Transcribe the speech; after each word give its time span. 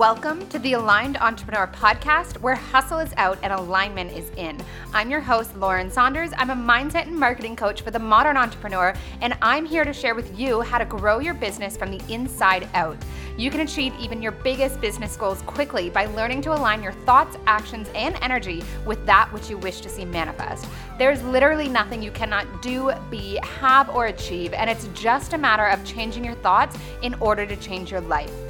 Welcome 0.00 0.48
to 0.48 0.58
the 0.58 0.72
Aligned 0.72 1.18
Entrepreneur 1.18 1.66
Podcast, 1.66 2.40
where 2.40 2.54
hustle 2.54 3.00
is 3.00 3.12
out 3.18 3.38
and 3.42 3.52
alignment 3.52 4.10
is 4.12 4.30
in. 4.38 4.58
I'm 4.94 5.10
your 5.10 5.20
host, 5.20 5.54
Lauren 5.58 5.90
Saunders. 5.90 6.30
I'm 6.38 6.48
a 6.48 6.54
mindset 6.54 7.06
and 7.06 7.14
marketing 7.14 7.54
coach 7.54 7.82
for 7.82 7.90
the 7.90 7.98
modern 7.98 8.38
entrepreneur, 8.38 8.94
and 9.20 9.36
I'm 9.42 9.66
here 9.66 9.84
to 9.84 9.92
share 9.92 10.14
with 10.14 10.40
you 10.40 10.62
how 10.62 10.78
to 10.78 10.86
grow 10.86 11.18
your 11.18 11.34
business 11.34 11.76
from 11.76 11.90
the 11.90 12.02
inside 12.10 12.66
out. 12.72 12.96
You 13.36 13.50
can 13.50 13.60
achieve 13.60 13.92
even 14.00 14.22
your 14.22 14.32
biggest 14.32 14.80
business 14.80 15.18
goals 15.18 15.42
quickly 15.42 15.90
by 15.90 16.06
learning 16.06 16.40
to 16.42 16.54
align 16.54 16.82
your 16.82 16.92
thoughts, 16.92 17.36
actions, 17.46 17.90
and 17.94 18.16
energy 18.22 18.64
with 18.86 19.04
that 19.04 19.30
which 19.34 19.50
you 19.50 19.58
wish 19.58 19.82
to 19.82 19.90
see 19.90 20.06
manifest. 20.06 20.66
There's 20.96 21.22
literally 21.24 21.68
nothing 21.68 22.00
you 22.00 22.10
cannot 22.10 22.62
do, 22.62 22.90
be, 23.10 23.38
have, 23.42 23.90
or 23.90 24.06
achieve, 24.06 24.54
and 24.54 24.70
it's 24.70 24.88
just 24.94 25.34
a 25.34 25.38
matter 25.38 25.66
of 25.66 25.84
changing 25.84 26.24
your 26.24 26.36
thoughts 26.36 26.78
in 27.02 27.12
order 27.16 27.44
to 27.44 27.56
change 27.56 27.90
your 27.90 28.00
life. 28.00 28.49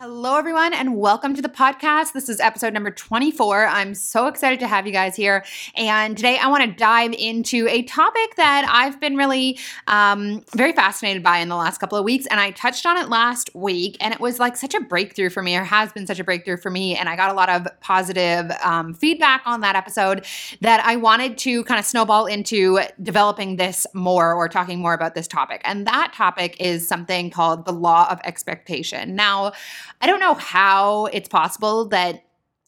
Hello, 0.00 0.36
everyone, 0.36 0.74
and 0.74 0.96
welcome 0.96 1.36
to 1.36 1.40
the 1.40 1.48
podcast. 1.48 2.14
This 2.14 2.28
is 2.28 2.40
episode 2.40 2.74
number 2.74 2.90
24. 2.90 3.66
I'm 3.66 3.94
so 3.94 4.26
excited 4.26 4.58
to 4.58 4.66
have 4.66 4.88
you 4.88 4.92
guys 4.92 5.14
here. 5.14 5.44
And 5.76 6.16
today 6.16 6.36
I 6.36 6.48
want 6.48 6.64
to 6.64 6.76
dive 6.76 7.12
into 7.12 7.68
a 7.68 7.82
topic 7.84 8.34
that 8.34 8.68
I've 8.68 9.00
been 9.00 9.16
really 9.16 9.56
um, 9.86 10.44
very 10.56 10.72
fascinated 10.72 11.22
by 11.22 11.38
in 11.38 11.48
the 11.48 11.54
last 11.54 11.78
couple 11.78 11.96
of 11.96 12.04
weeks. 12.04 12.26
And 12.26 12.40
I 12.40 12.50
touched 12.50 12.84
on 12.86 12.96
it 12.96 13.08
last 13.08 13.54
week, 13.54 13.96
and 14.00 14.12
it 14.12 14.18
was 14.18 14.40
like 14.40 14.56
such 14.56 14.74
a 14.74 14.80
breakthrough 14.80 15.30
for 15.30 15.44
me, 15.44 15.56
or 15.56 15.62
has 15.62 15.92
been 15.92 16.08
such 16.08 16.18
a 16.18 16.24
breakthrough 16.24 16.56
for 16.56 16.70
me. 16.70 16.96
And 16.96 17.08
I 17.08 17.14
got 17.14 17.30
a 17.30 17.34
lot 17.34 17.48
of 17.48 17.68
positive 17.80 18.50
um, 18.64 18.94
feedback 18.94 19.42
on 19.46 19.60
that 19.60 19.76
episode 19.76 20.26
that 20.60 20.84
I 20.84 20.96
wanted 20.96 21.38
to 21.38 21.62
kind 21.64 21.78
of 21.78 21.86
snowball 21.86 22.26
into 22.26 22.80
developing 23.00 23.56
this 23.56 23.86
more 23.94 24.34
or 24.34 24.48
talking 24.48 24.80
more 24.80 24.92
about 24.92 25.14
this 25.14 25.28
topic. 25.28 25.62
And 25.64 25.86
that 25.86 26.12
topic 26.14 26.56
is 26.58 26.86
something 26.86 27.30
called 27.30 27.64
the 27.64 27.72
law 27.72 28.08
of 28.10 28.20
expectation. 28.24 29.14
Now, 29.14 29.52
I 30.00 30.06
don't 30.06 30.20
know 30.20 30.34
how 30.34 31.06
it's 31.06 31.28
possible 31.28 31.86
that 31.88 32.24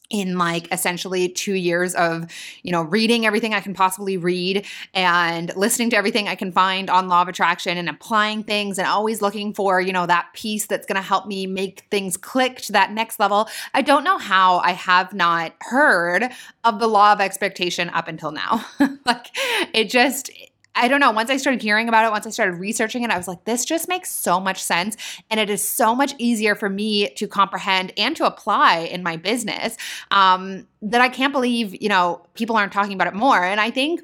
in 0.09 0.37
like 0.37 0.71
essentially 0.71 1.27
two 1.27 1.53
years 1.53 1.93
of 1.95 2.31
you 2.63 2.71
know 2.71 2.81
reading 2.81 3.25
everything 3.25 3.53
i 3.53 3.59
can 3.59 3.73
possibly 3.73 4.15
read 4.15 4.65
and 4.93 5.53
listening 5.57 5.89
to 5.89 5.97
everything 5.97 6.29
i 6.29 6.35
can 6.35 6.51
find 6.51 6.89
on 6.89 7.09
law 7.09 7.21
of 7.21 7.27
attraction 7.27 7.77
and 7.77 7.89
applying 7.89 8.41
things 8.41 8.79
and 8.79 8.87
always 8.87 9.21
looking 9.21 9.53
for 9.53 9.81
you 9.81 9.91
know 9.91 10.05
that 10.05 10.27
piece 10.33 10.65
that's 10.65 10.85
going 10.85 10.95
to 10.95 11.01
help 11.01 11.25
me 11.25 11.45
make 11.45 11.85
things 11.91 12.15
click 12.15 12.61
to 12.61 12.71
that 12.71 12.93
next 12.93 13.19
level 13.19 13.49
i 13.73 13.81
don't 13.81 14.05
know 14.05 14.17
how 14.17 14.59
i 14.59 14.71
have 14.71 15.13
not 15.13 15.53
heard 15.59 16.29
of 16.63 16.79
the 16.79 16.87
law 16.87 17.11
of 17.13 17.21
expectation 17.21 17.89
up 17.89 18.07
until 18.07 18.31
now. 18.31 18.65
Like 19.05 19.27
it 19.73 19.89
just 19.89 20.29
I 20.77 20.87
don't 20.87 20.99
know. 20.99 21.11
Once 21.11 21.29
I 21.29 21.37
started 21.37 21.61
hearing 21.61 21.89
about 21.89 22.05
it, 22.05 22.11
once 22.11 22.27
I 22.27 22.29
started 22.29 22.53
researching 22.53 23.03
it, 23.03 23.09
I 23.09 23.17
was 23.17 23.27
like, 23.27 23.43
this 23.45 23.65
just 23.65 23.87
makes 23.87 24.11
so 24.11 24.39
much 24.39 24.61
sense. 24.61 24.95
And 25.29 25.39
it 25.39 25.49
is 25.49 25.67
so 25.67 25.95
much 25.95 26.13
easier 26.17 26.55
for 26.55 26.69
me 26.69 27.09
to 27.09 27.27
comprehend 27.27 27.91
and 27.97 28.15
to 28.15 28.25
apply 28.25 28.79
in 28.91 29.03
my 29.03 29.17
business 29.17 29.75
um, 30.11 30.67
that 30.81 31.01
I 31.01 31.09
can't 31.09 31.33
believe, 31.33 31.81
you 31.81 31.89
know, 31.89 32.21
people 32.35 32.55
aren't 32.55 32.71
talking 32.71 32.93
about 32.93 33.07
it 33.07 33.15
more. 33.15 33.43
And 33.43 33.59
I 33.59 33.71
think 33.71 34.01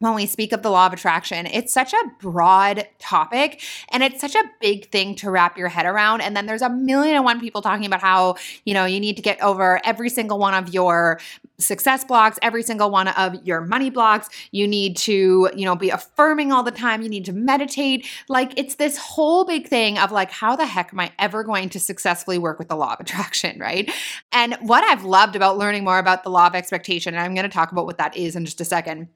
when 0.00 0.14
we 0.14 0.26
speak 0.26 0.52
of 0.52 0.62
the 0.62 0.70
law 0.70 0.86
of 0.86 0.92
attraction, 0.92 1.46
it's 1.46 1.72
such 1.72 1.92
a 1.92 2.02
broad 2.20 2.86
topic 2.98 3.62
and 3.90 4.02
it's 4.02 4.20
such 4.20 4.34
a 4.34 4.42
big 4.60 4.90
thing 4.90 5.14
to 5.14 5.30
wrap 5.30 5.56
your 5.56 5.68
head 5.68 5.86
around. 5.86 6.20
And 6.20 6.36
then 6.36 6.46
there's 6.46 6.62
a 6.62 6.68
million 6.68 7.14
and 7.14 7.24
one 7.24 7.40
people 7.40 7.62
talking 7.62 7.86
about 7.86 8.00
how, 8.00 8.34
you 8.64 8.74
know, 8.74 8.84
you 8.84 9.00
need 9.00 9.16
to 9.16 9.22
get 9.22 9.40
over 9.40 9.80
every 9.84 10.10
single 10.10 10.38
one 10.38 10.52
of 10.52 10.74
your 10.74 11.20
success 11.58 12.04
blocks, 12.04 12.38
every 12.42 12.62
single 12.62 12.90
one 12.90 13.08
of 13.08 13.34
your 13.46 13.60
money 13.60 13.88
blocks. 13.88 14.28
You 14.50 14.66
need 14.66 14.96
to, 14.98 15.48
you 15.54 15.64
know, 15.64 15.76
be 15.76 15.90
affirming 15.90 16.52
all 16.52 16.64
the 16.64 16.72
time. 16.72 17.00
You 17.00 17.08
need 17.08 17.24
to 17.26 17.32
meditate. 17.32 18.06
Like 18.28 18.52
it's 18.58 18.74
this 18.74 18.98
whole 18.98 19.44
big 19.44 19.68
thing 19.68 19.98
of 19.98 20.10
like, 20.10 20.30
how 20.30 20.56
the 20.56 20.66
heck 20.66 20.92
am 20.92 21.00
I 21.00 21.12
ever 21.18 21.44
going 21.44 21.68
to 21.70 21.80
successfully 21.80 22.36
work 22.36 22.58
with 22.58 22.68
the 22.68 22.76
law 22.76 22.94
of 22.94 23.00
attraction, 23.00 23.58
right? 23.60 23.90
And 24.32 24.54
what 24.60 24.82
I've 24.84 25.04
loved 25.04 25.36
about 25.36 25.56
learning 25.56 25.84
more 25.84 25.98
about 25.98 26.24
the 26.24 26.30
law 26.30 26.48
of 26.48 26.54
expectation, 26.54 27.14
and 27.14 27.22
I'm 27.22 27.34
going 27.34 27.48
to 27.48 27.54
talk 27.54 27.70
about 27.70 27.86
what 27.86 27.98
that 27.98 28.16
is 28.16 28.34
in 28.34 28.44
just 28.44 28.60
a 28.60 28.64
second 28.64 29.08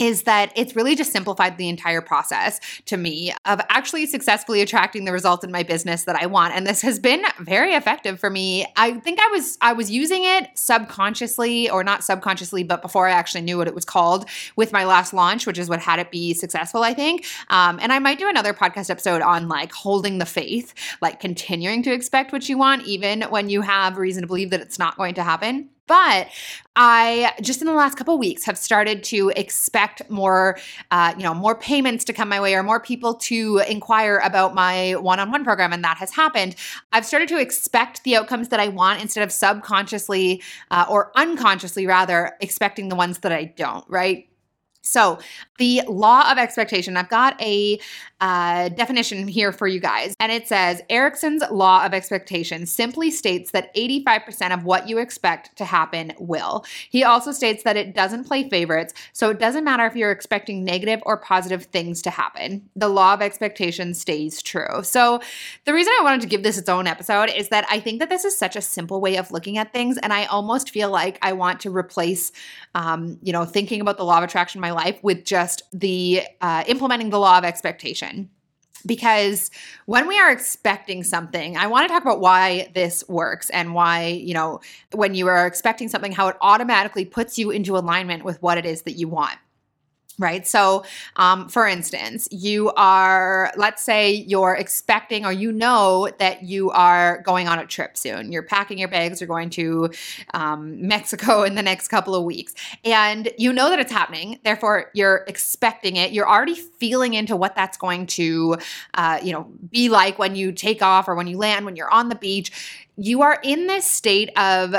is 0.00 0.22
that 0.22 0.50
it's 0.56 0.74
really 0.74 0.96
just 0.96 1.12
simplified 1.12 1.58
the 1.58 1.68
entire 1.68 2.00
process 2.00 2.58
to 2.86 2.96
me 2.96 3.32
of 3.44 3.60
actually 3.68 4.06
successfully 4.06 4.62
attracting 4.62 5.04
the 5.04 5.12
results 5.12 5.44
in 5.44 5.52
my 5.52 5.62
business 5.62 6.04
that 6.04 6.16
I 6.16 6.26
want 6.26 6.54
and 6.54 6.66
this 6.66 6.82
has 6.82 6.98
been 6.98 7.22
very 7.38 7.74
effective 7.74 8.18
for 8.18 8.30
me. 8.30 8.66
I 8.76 8.94
think 9.00 9.20
I 9.20 9.28
was 9.28 9.58
I 9.60 9.74
was 9.74 9.90
using 9.90 10.24
it 10.24 10.48
subconsciously 10.54 11.70
or 11.70 11.84
not 11.84 12.02
subconsciously 12.02 12.64
but 12.64 12.82
before 12.82 13.06
I 13.06 13.12
actually 13.12 13.42
knew 13.42 13.58
what 13.58 13.68
it 13.68 13.74
was 13.74 13.84
called 13.84 14.28
with 14.56 14.72
my 14.72 14.84
last 14.84 15.12
launch 15.12 15.46
which 15.46 15.58
is 15.58 15.68
what 15.68 15.80
had 15.80 15.98
it 15.98 16.10
be 16.10 16.34
successful 16.34 16.82
I 16.82 16.94
think. 16.94 17.26
Um, 17.48 17.78
and 17.82 17.92
I 17.92 17.98
might 17.98 18.18
do 18.18 18.28
another 18.28 18.54
podcast 18.54 18.90
episode 18.90 19.20
on 19.20 19.48
like 19.48 19.72
holding 19.72 20.18
the 20.18 20.26
faith, 20.26 20.72
like 21.02 21.20
continuing 21.20 21.82
to 21.82 21.92
expect 21.92 22.32
what 22.32 22.48
you 22.48 22.56
want 22.56 22.86
even 22.86 23.22
when 23.22 23.50
you 23.50 23.60
have 23.60 23.98
reason 23.98 24.22
to 24.22 24.26
believe 24.26 24.50
that 24.50 24.60
it's 24.60 24.78
not 24.78 24.96
going 24.96 25.14
to 25.14 25.22
happen. 25.22 25.68
But 25.90 26.28
I 26.76 27.34
just 27.42 27.60
in 27.60 27.66
the 27.66 27.72
last 27.72 27.96
couple 27.98 28.16
weeks 28.16 28.44
have 28.44 28.56
started 28.56 29.02
to 29.04 29.32
expect 29.34 30.08
more, 30.08 30.56
uh, 30.92 31.14
you 31.16 31.24
know, 31.24 31.34
more 31.34 31.56
payments 31.56 32.04
to 32.04 32.12
come 32.12 32.28
my 32.28 32.40
way 32.40 32.54
or 32.54 32.62
more 32.62 32.78
people 32.78 33.14
to 33.14 33.60
inquire 33.68 34.18
about 34.18 34.54
my 34.54 34.92
one-on-one 34.92 35.42
program, 35.42 35.72
and 35.72 35.82
that 35.82 35.96
has 35.96 36.12
happened. 36.14 36.54
I've 36.92 37.04
started 37.04 37.28
to 37.30 37.40
expect 37.40 38.04
the 38.04 38.14
outcomes 38.14 38.50
that 38.50 38.60
I 38.60 38.68
want 38.68 39.02
instead 39.02 39.24
of 39.24 39.32
subconsciously 39.32 40.44
uh, 40.70 40.86
or 40.88 41.10
unconsciously 41.16 41.88
rather 41.88 42.36
expecting 42.40 42.88
the 42.88 42.94
ones 42.94 43.18
that 43.18 43.32
I 43.32 43.46
don't. 43.46 43.84
Right. 43.88 44.29
So, 44.90 45.20
the 45.58 45.82
law 45.88 46.30
of 46.32 46.38
expectation, 46.38 46.96
I've 46.96 47.10
got 47.10 47.40
a 47.40 47.78
uh, 48.20 48.70
definition 48.70 49.28
here 49.28 49.52
for 49.52 49.68
you 49.68 49.78
guys, 49.78 50.14
and 50.18 50.32
it 50.32 50.48
says 50.48 50.82
Erickson's 50.90 51.42
law 51.50 51.84
of 51.84 51.94
expectation 51.94 52.66
simply 52.66 53.10
states 53.10 53.52
that 53.52 53.74
85% 53.74 54.52
of 54.52 54.64
what 54.64 54.88
you 54.88 54.98
expect 54.98 55.56
to 55.58 55.64
happen 55.64 56.12
will. 56.18 56.64
He 56.88 57.04
also 57.04 57.30
states 57.30 57.62
that 57.62 57.76
it 57.76 57.94
doesn't 57.94 58.24
play 58.24 58.48
favorites, 58.48 58.94
so 59.12 59.30
it 59.30 59.38
doesn't 59.38 59.62
matter 59.62 59.86
if 59.86 59.94
you're 59.94 60.10
expecting 60.10 60.64
negative 60.64 61.00
or 61.06 61.18
positive 61.18 61.66
things 61.66 62.02
to 62.02 62.10
happen. 62.10 62.68
The 62.74 62.88
law 62.88 63.14
of 63.14 63.22
expectation 63.22 63.94
stays 63.94 64.42
true. 64.42 64.82
So, 64.82 65.20
the 65.66 65.74
reason 65.74 65.92
I 66.00 66.02
wanted 66.02 66.22
to 66.22 66.26
give 66.26 66.42
this 66.42 66.58
its 66.58 66.68
own 66.68 66.88
episode 66.88 67.30
is 67.30 67.50
that 67.50 67.64
I 67.70 67.78
think 67.78 68.00
that 68.00 68.08
this 68.08 68.24
is 68.24 68.36
such 68.36 68.56
a 68.56 68.62
simple 68.62 69.00
way 69.00 69.16
of 69.18 69.30
looking 69.30 69.56
at 69.56 69.72
things, 69.72 69.98
and 69.98 70.12
I 70.12 70.24
almost 70.24 70.70
feel 70.70 70.90
like 70.90 71.18
I 71.22 71.34
want 71.34 71.60
to 71.60 71.70
replace, 71.70 72.32
um, 72.74 73.18
you 73.22 73.32
know, 73.32 73.44
thinking 73.44 73.80
about 73.80 73.96
the 73.96 74.04
law 74.04 74.18
of 74.18 74.24
attraction 74.24 74.60
my 74.60 74.72
life 74.72 74.79
with 75.02 75.24
just 75.24 75.62
the 75.72 76.22
uh, 76.40 76.64
implementing 76.66 77.10
the 77.10 77.18
law 77.18 77.38
of 77.38 77.44
expectation. 77.44 78.30
Because 78.86 79.50
when 79.84 80.08
we 80.08 80.18
are 80.18 80.30
expecting 80.32 81.04
something 81.04 81.54
i 81.58 81.66
want 81.66 81.86
to 81.86 81.92
talk 81.92 82.02
about 82.02 82.18
why 82.18 82.70
this 82.74 83.06
works 83.08 83.50
and 83.50 83.74
why 83.74 84.06
you 84.06 84.32
know 84.32 84.58
when 84.92 85.14
you 85.14 85.26
are 85.26 85.46
expecting 85.46 85.86
something 85.86 86.12
how 86.12 86.28
it 86.28 86.36
automatically 86.40 87.04
puts 87.04 87.36
you 87.36 87.50
into 87.50 87.76
alignment 87.76 88.24
with 88.24 88.40
what 88.40 88.56
it 88.56 88.64
is 88.64 88.80
that 88.82 88.92
you 88.92 89.06
want 89.06 89.36
right? 90.20 90.46
So, 90.46 90.84
um, 91.16 91.48
for 91.48 91.66
instance, 91.66 92.28
you 92.30 92.70
are, 92.76 93.50
let's 93.56 93.82
say 93.82 94.12
you're 94.12 94.54
expecting 94.54 95.24
or 95.24 95.32
you 95.32 95.50
know 95.50 96.10
that 96.18 96.42
you 96.42 96.70
are 96.70 97.22
going 97.22 97.48
on 97.48 97.58
a 97.58 97.66
trip 97.66 97.96
soon. 97.96 98.30
You're 98.30 98.42
packing 98.42 98.78
your 98.78 98.88
bags, 98.88 99.20
you're 99.20 99.28
going 99.28 99.50
to 99.50 99.90
um, 100.34 100.86
Mexico 100.86 101.42
in 101.42 101.54
the 101.54 101.62
next 101.62 101.88
couple 101.88 102.14
of 102.14 102.22
weeks, 102.24 102.54
and 102.84 103.30
you 103.38 103.52
know 103.52 103.70
that 103.70 103.80
it's 103.80 103.90
happening. 103.90 104.38
Therefore, 104.44 104.90
you're 104.94 105.24
expecting 105.26 105.96
it. 105.96 106.12
You're 106.12 106.28
already 106.28 106.54
feeling 106.54 107.14
into 107.14 107.34
what 107.34 107.56
that's 107.56 107.78
going 107.78 108.06
to, 108.06 108.58
uh, 108.94 109.18
you 109.22 109.32
know, 109.32 109.50
be 109.70 109.88
like 109.88 110.18
when 110.18 110.36
you 110.36 110.52
take 110.52 110.82
off 110.82 111.08
or 111.08 111.14
when 111.14 111.26
you 111.26 111.38
land, 111.38 111.64
when 111.64 111.76
you're 111.76 111.90
on 111.90 112.10
the 112.10 112.14
beach. 112.14 112.86
You 112.96 113.22
are 113.22 113.40
in 113.42 113.66
this 113.66 113.86
state 113.86 114.30
of 114.36 114.74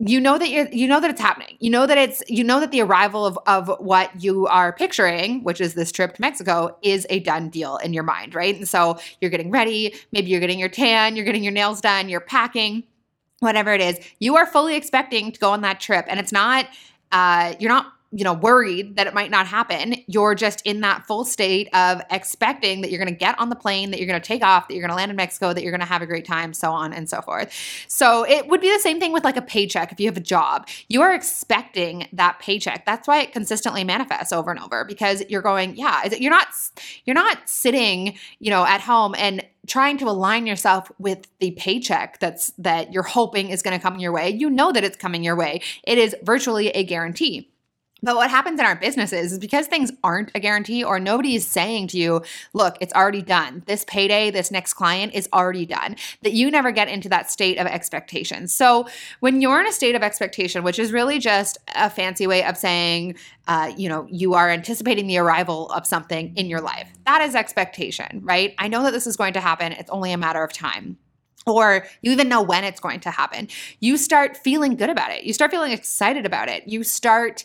you 0.00 0.20
know 0.20 0.38
that 0.38 0.50
you're 0.50 0.68
you 0.68 0.86
know 0.86 1.00
that 1.00 1.10
it's 1.10 1.20
happening. 1.20 1.56
You 1.58 1.70
know 1.70 1.86
that 1.86 1.98
it's 1.98 2.22
you 2.28 2.44
know 2.44 2.60
that 2.60 2.70
the 2.70 2.80
arrival 2.80 3.26
of 3.26 3.38
of 3.46 3.68
what 3.80 4.22
you 4.22 4.46
are 4.46 4.72
picturing 4.72 5.42
which 5.42 5.60
is 5.60 5.74
this 5.74 5.90
trip 5.90 6.14
to 6.14 6.20
mexico 6.20 6.76
is 6.82 7.06
a 7.10 7.18
done 7.20 7.48
deal 7.48 7.76
in 7.78 7.92
your 7.92 8.04
mind 8.04 8.34
right? 8.34 8.54
And 8.54 8.68
so 8.68 8.98
you're 9.20 9.30
getting 9.30 9.50
ready 9.50 9.94
maybe 10.12 10.28
you're 10.28 10.40
getting 10.40 10.58
your 10.58 10.68
tan 10.68 11.16
you're 11.16 11.24
getting 11.24 11.42
your 11.42 11.52
nails 11.52 11.80
done 11.80 12.08
you're 12.08 12.20
packing 12.20 12.84
whatever 13.40 13.72
it 13.72 13.80
is. 13.80 13.98
You 14.18 14.36
are 14.36 14.46
fully 14.46 14.76
expecting 14.76 15.30
to 15.32 15.38
go 15.38 15.50
on 15.50 15.60
that 15.62 15.80
trip 15.80 16.04
and 16.08 16.20
it's 16.20 16.32
not 16.32 16.66
uh 17.10 17.54
you're 17.58 17.70
not 17.70 17.92
you 18.10 18.24
know, 18.24 18.32
worried 18.32 18.96
that 18.96 19.06
it 19.06 19.12
might 19.12 19.30
not 19.30 19.46
happen. 19.46 19.96
You're 20.06 20.34
just 20.34 20.62
in 20.64 20.80
that 20.80 21.06
full 21.06 21.26
state 21.26 21.68
of 21.74 22.00
expecting 22.10 22.80
that 22.80 22.90
you're 22.90 22.98
going 22.98 23.12
to 23.12 23.18
get 23.18 23.38
on 23.38 23.50
the 23.50 23.56
plane, 23.56 23.90
that 23.90 23.98
you're 23.98 24.08
going 24.08 24.20
to 24.20 24.26
take 24.26 24.42
off, 24.42 24.66
that 24.68 24.74
you're 24.74 24.82
going 24.82 24.90
to 24.90 24.96
land 24.96 25.10
in 25.10 25.16
Mexico, 25.16 25.52
that 25.52 25.62
you're 25.62 25.72
going 25.72 25.80
to 25.80 25.86
have 25.86 26.00
a 26.00 26.06
great 26.06 26.24
time, 26.24 26.54
so 26.54 26.72
on 26.72 26.94
and 26.94 27.08
so 27.10 27.20
forth. 27.20 27.52
So 27.86 28.24
it 28.24 28.48
would 28.48 28.62
be 28.62 28.72
the 28.72 28.78
same 28.78 28.98
thing 28.98 29.12
with 29.12 29.24
like 29.24 29.36
a 29.36 29.42
paycheck 29.42 29.92
if 29.92 30.00
you 30.00 30.06
have 30.06 30.16
a 30.16 30.20
job. 30.20 30.66
You 30.88 31.02
are 31.02 31.12
expecting 31.12 32.08
that 32.14 32.38
paycheck. 32.38 32.86
That's 32.86 33.06
why 33.06 33.20
it 33.20 33.32
consistently 33.32 33.84
manifests 33.84 34.32
over 34.32 34.50
and 34.50 34.60
over 34.60 34.86
because 34.86 35.22
you're 35.28 35.42
going, 35.42 35.76
yeah, 35.76 36.08
you're 36.14 36.30
not 36.30 36.48
you're 37.04 37.14
not 37.14 37.46
sitting, 37.46 38.16
you 38.38 38.50
know, 38.50 38.64
at 38.64 38.80
home 38.80 39.14
and 39.18 39.44
trying 39.66 39.98
to 39.98 40.06
align 40.06 40.46
yourself 40.46 40.90
with 40.98 41.26
the 41.40 41.50
paycheck 41.52 42.18
that's 42.20 42.52
that 42.58 42.92
you're 42.92 43.02
hoping 43.02 43.50
is 43.50 43.60
going 43.62 43.78
to 43.78 43.82
come 43.82 43.98
your 43.98 44.12
way. 44.12 44.30
You 44.30 44.48
know 44.48 44.72
that 44.72 44.82
it's 44.82 44.96
coming 44.96 45.22
your 45.22 45.36
way. 45.36 45.60
It 45.84 45.98
is 45.98 46.16
virtually 46.22 46.68
a 46.70 46.84
guarantee. 46.84 47.50
But 48.02 48.16
what 48.16 48.30
happens 48.30 48.60
in 48.60 48.66
our 48.66 48.76
businesses 48.76 49.32
is 49.32 49.38
because 49.38 49.66
things 49.66 49.90
aren't 50.04 50.30
a 50.34 50.40
guarantee 50.40 50.84
or 50.84 51.00
nobody 51.00 51.34
is 51.34 51.46
saying 51.46 51.88
to 51.88 51.98
you, 51.98 52.22
look, 52.52 52.76
it's 52.80 52.92
already 52.92 53.22
done. 53.22 53.62
This 53.66 53.84
payday, 53.84 54.30
this 54.30 54.50
next 54.50 54.74
client 54.74 55.14
is 55.14 55.28
already 55.32 55.66
done, 55.66 55.96
that 56.22 56.32
you 56.32 56.50
never 56.50 56.70
get 56.70 56.88
into 56.88 57.08
that 57.08 57.30
state 57.30 57.58
of 57.58 57.66
expectation. 57.66 58.46
So 58.46 58.86
when 59.20 59.40
you're 59.40 59.60
in 59.60 59.66
a 59.66 59.72
state 59.72 59.94
of 59.94 60.02
expectation, 60.02 60.62
which 60.62 60.78
is 60.78 60.92
really 60.92 61.18
just 61.18 61.58
a 61.74 61.90
fancy 61.90 62.26
way 62.26 62.44
of 62.44 62.56
saying, 62.56 63.16
uh, 63.48 63.72
you 63.76 63.88
know, 63.88 64.06
you 64.10 64.34
are 64.34 64.50
anticipating 64.50 65.06
the 65.06 65.18
arrival 65.18 65.70
of 65.70 65.86
something 65.86 66.34
in 66.36 66.46
your 66.46 66.60
life, 66.60 66.88
that 67.06 67.22
is 67.22 67.34
expectation, 67.34 68.20
right? 68.22 68.54
I 68.58 68.68
know 68.68 68.84
that 68.84 68.92
this 68.92 69.06
is 69.06 69.16
going 69.16 69.32
to 69.32 69.40
happen. 69.40 69.72
It's 69.72 69.90
only 69.90 70.12
a 70.12 70.18
matter 70.18 70.42
of 70.42 70.52
time 70.52 70.98
or 71.46 71.86
you 72.02 72.12
even 72.12 72.28
know 72.28 72.42
when 72.42 72.64
it's 72.64 72.80
going 72.80 73.00
to 73.00 73.10
happen, 73.10 73.48
you 73.80 73.96
start 73.96 74.36
feeling 74.36 74.76
good 74.76 74.90
about 74.90 75.10
it. 75.10 75.24
You 75.24 75.32
start 75.32 75.50
feeling 75.50 75.72
excited 75.72 76.26
about 76.26 76.48
it. 76.48 76.66
You 76.68 76.84
start 76.84 77.44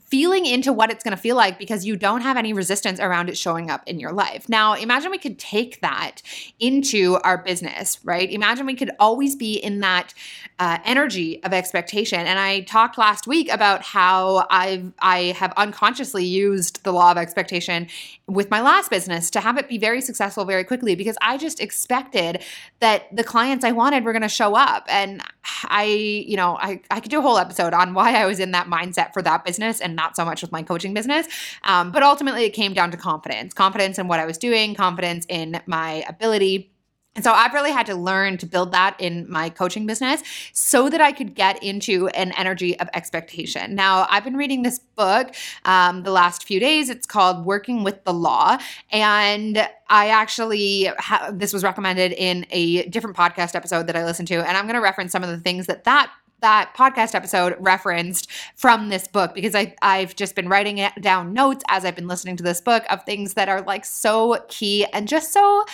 feeling 0.11 0.45
into 0.45 0.73
what 0.73 0.91
it's 0.91 1.05
going 1.05 1.15
to 1.15 1.21
feel 1.21 1.37
like 1.37 1.57
because 1.57 1.85
you 1.85 1.95
don't 1.95 2.19
have 2.19 2.35
any 2.35 2.51
resistance 2.51 2.99
around 2.99 3.29
it 3.29 3.37
showing 3.37 3.71
up 3.71 3.81
in 3.87 3.97
your 3.97 4.11
life. 4.11 4.49
Now, 4.49 4.73
imagine 4.73 5.09
we 5.09 5.17
could 5.17 5.39
take 5.39 5.79
that 5.79 6.21
into 6.59 7.17
our 7.23 7.37
business, 7.37 7.97
right? 8.03 8.29
Imagine 8.29 8.65
we 8.65 8.75
could 8.75 8.91
always 8.99 9.37
be 9.37 9.53
in 9.53 9.79
that 9.79 10.13
uh, 10.59 10.79
energy 10.83 11.41
of 11.43 11.53
expectation. 11.53 12.19
And 12.19 12.37
I 12.37 12.59
talked 12.61 12.97
last 12.97 13.25
week 13.25 13.49
about 13.51 13.83
how 13.83 14.45
I've 14.49 14.91
I 14.99 15.33
have 15.37 15.53
unconsciously 15.55 16.25
used 16.25 16.83
the 16.83 16.91
law 16.91 17.09
of 17.09 17.17
expectation 17.17 17.87
with 18.27 18.51
my 18.51 18.61
last 18.61 18.89
business 18.89 19.29
to 19.31 19.39
have 19.39 19.57
it 19.57 19.69
be 19.69 19.77
very 19.77 20.01
successful 20.01 20.45
very 20.45 20.63
quickly 20.63 20.93
because 20.95 21.17
I 21.21 21.37
just 21.37 21.61
expected 21.61 22.43
that 22.79 23.15
the 23.15 23.23
clients 23.23 23.63
I 23.63 23.71
wanted 23.71 24.03
were 24.03 24.11
going 24.11 24.21
to 24.21 24.29
show 24.29 24.55
up. 24.55 24.85
And 24.89 25.23
I, 25.63 25.85
you 25.85 26.37
know, 26.37 26.57
I, 26.57 26.81
I 26.91 26.99
could 26.99 27.11
do 27.11 27.19
a 27.19 27.21
whole 27.21 27.37
episode 27.37 27.73
on 27.73 27.93
why 27.93 28.13
I 28.13 28.25
was 28.25 28.39
in 28.39 28.51
that 28.51 28.67
mindset 28.67 29.13
for 29.13 29.21
that 29.21 29.45
business 29.45 29.81
and 29.81 29.95
not 30.01 30.15
so 30.15 30.25
much 30.25 30.41
with 30.41 30.51
my 30.51 30.63
coaching 30.63 30.93
business. 30.93 31.27
Um, 31.63 31.91
but 31.91 32.03
ultimately, 32.03 32.43
it 32.43 32.51
came 32.51 32.73
down 32.73 32.91
to 32.91 32.97
confidence 32.97 33.53
confidence 33.53 33.99
in 33.99 34.07
what 34.07 34.19
I 34.19 34.25
was 34.25 34.37
doing, 34.37 34.75
confidence 34.75 35.25
in 35.29 35.61
my 35.67 36.03
ability 36.07 36.71
and 37.13 37.25
so 37.25 37.33
I've 37.33 37.53
really 37.53 37.71
had 37.71 37.87
to 37.87 37.95
learn 37.95 38.37
to 38.37 38.45
build 38.45 38.71
that 38.71 38.95
in 38.97 39.29
my 39.29 39.49
coaching 39.49 39.85
business 39.85 40.23
so 40.53 40.89
that 40.89 41.01
I 41.01 41.11
could 41.11 41.35
get 41.35 41.61
into 41.61 42.07
an 42.09 42.31
energy 42.37 42.79
of 42.79 42.87
expectation. 42.93 43.75
Now, 43.75 44.07
I've 44.09 44.23
been 44.23 44.37
reading 44.37 44.61
this 44.61 44.79
book 44.79 45.35
um, 45.65 46.03
the 46.03 46.11
last 46.11 46.45
few 46.45 46.61
days. 46.61 46.89
It's 46.89 47.05
called 47.05 47.45
Working 47.45 47.83
with 47.83 48.05
the 48.05 48.13
Law. 48.13 48.59
And 48.93 49.67
I 49.89 50.07
actually, 50.07 50.85
ha- 50.85 51.31
this 51.33 51.51
was 51.51 51.65
recommended 51.65 52.13
in 52.13 52.45
a 52.49 52.87
different 52.87 53.17
podcast 53.17 53.55
episode 53.55 53.87
that 53.87 53.97
I 53.97 54.05
listened 54.05 54.29
to. 54.29 54.35
And 54.35 54.55
I'm 54.55 54.63
going 54.63 54.75
to 54.75 54.81
reference 54.81 55.11
some 55.11 55.21
of 55.21 55.29
the 55.29 55.39
things 55.39 55.67
that 55.67 55.83
that 55.83 56.09
that 56.41 56.73
podcast 56.75 57.15
episode 57.15 57.55
referenced 57.59 58.29
from 58.55 58.89
this 58.89 59.07
book 59.07 59.33
because 59.33 59.55
I, 59.55 59.75
I've 59.81 60.15
just 60.15 60.35
been 60.35 60.49
writing 60.49 60.79
it 60.79 60.93
down 61.01 61.33
notes 61.33 61.63
as 61.69 61.85
I've 61.85 61.95
been 61.95 62.07
listening 62.07 62.37
to 62.37 62.43
this 62.43 62.61
book 62.61 62.83
of 62.89 63.03
things 63.03 63.35
that 63.35 63.49
are 63.49 63.61
like 63.61 63.85
so 63.85 64.43
key 64.47 64.85
and 64.85 65.07
just 65.07 65.31
so 65.31 65.65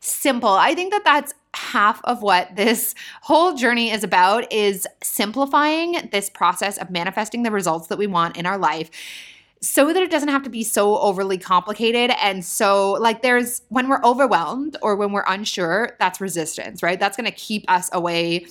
simple. 0.00 0.50
I 0.50 0.74
think 0.74 0.92
that 0.92 1.04
that's 1.04 1.34
half 1.54 2.00
of 2.04 2.22
what 2.22 2.54
this 2.54 2.94
whole 3.22 3.54
journey 3.54 3.90
is 3.90 4.04
about 4.04 4.52
is 4.52 4.86
simplifying 5.02 6.08
this 6.12 6.28
process 6.28 6.76
of 6.76 6.90
manifesting 6.90 7.42
the 7.42 7.50
results 7.50 7.86
that 7.86 7.96
we 7.96 8.06
want 8.06 8.36
in 8.36 8.44
our 8.44 8.58
life 8.58 8.90
so 9.62 9.92
that 9.92 10.02
it 10.02 10.10
doesn't 10.10 10.28
have 10.28 10.42
to 10.42 10.50
be 10.50 10.62
so 10.62 10.98
overly 10.98 11.38
complicated 11.38 12.14
and 12.20 12.44
so 12.44 12.92
like 12.92 13.22
there's 13.22 13.62
when 13.70 13.88
we're 13.88 14.02
overwhelmed 14.04 14.76
or 14.82 14.96
when 14.96 15.12
we're 15.12 15.24
unsure 15.26 15.96
that's 15.98 16.20
resistance 16.20 16.82
right 16.82 17.00
that's 17.00 17.16
going 17.16 17.24
to 17.24 17.36
keep 17.36 17.64
us 17.70 17.88
away 17.92 18.46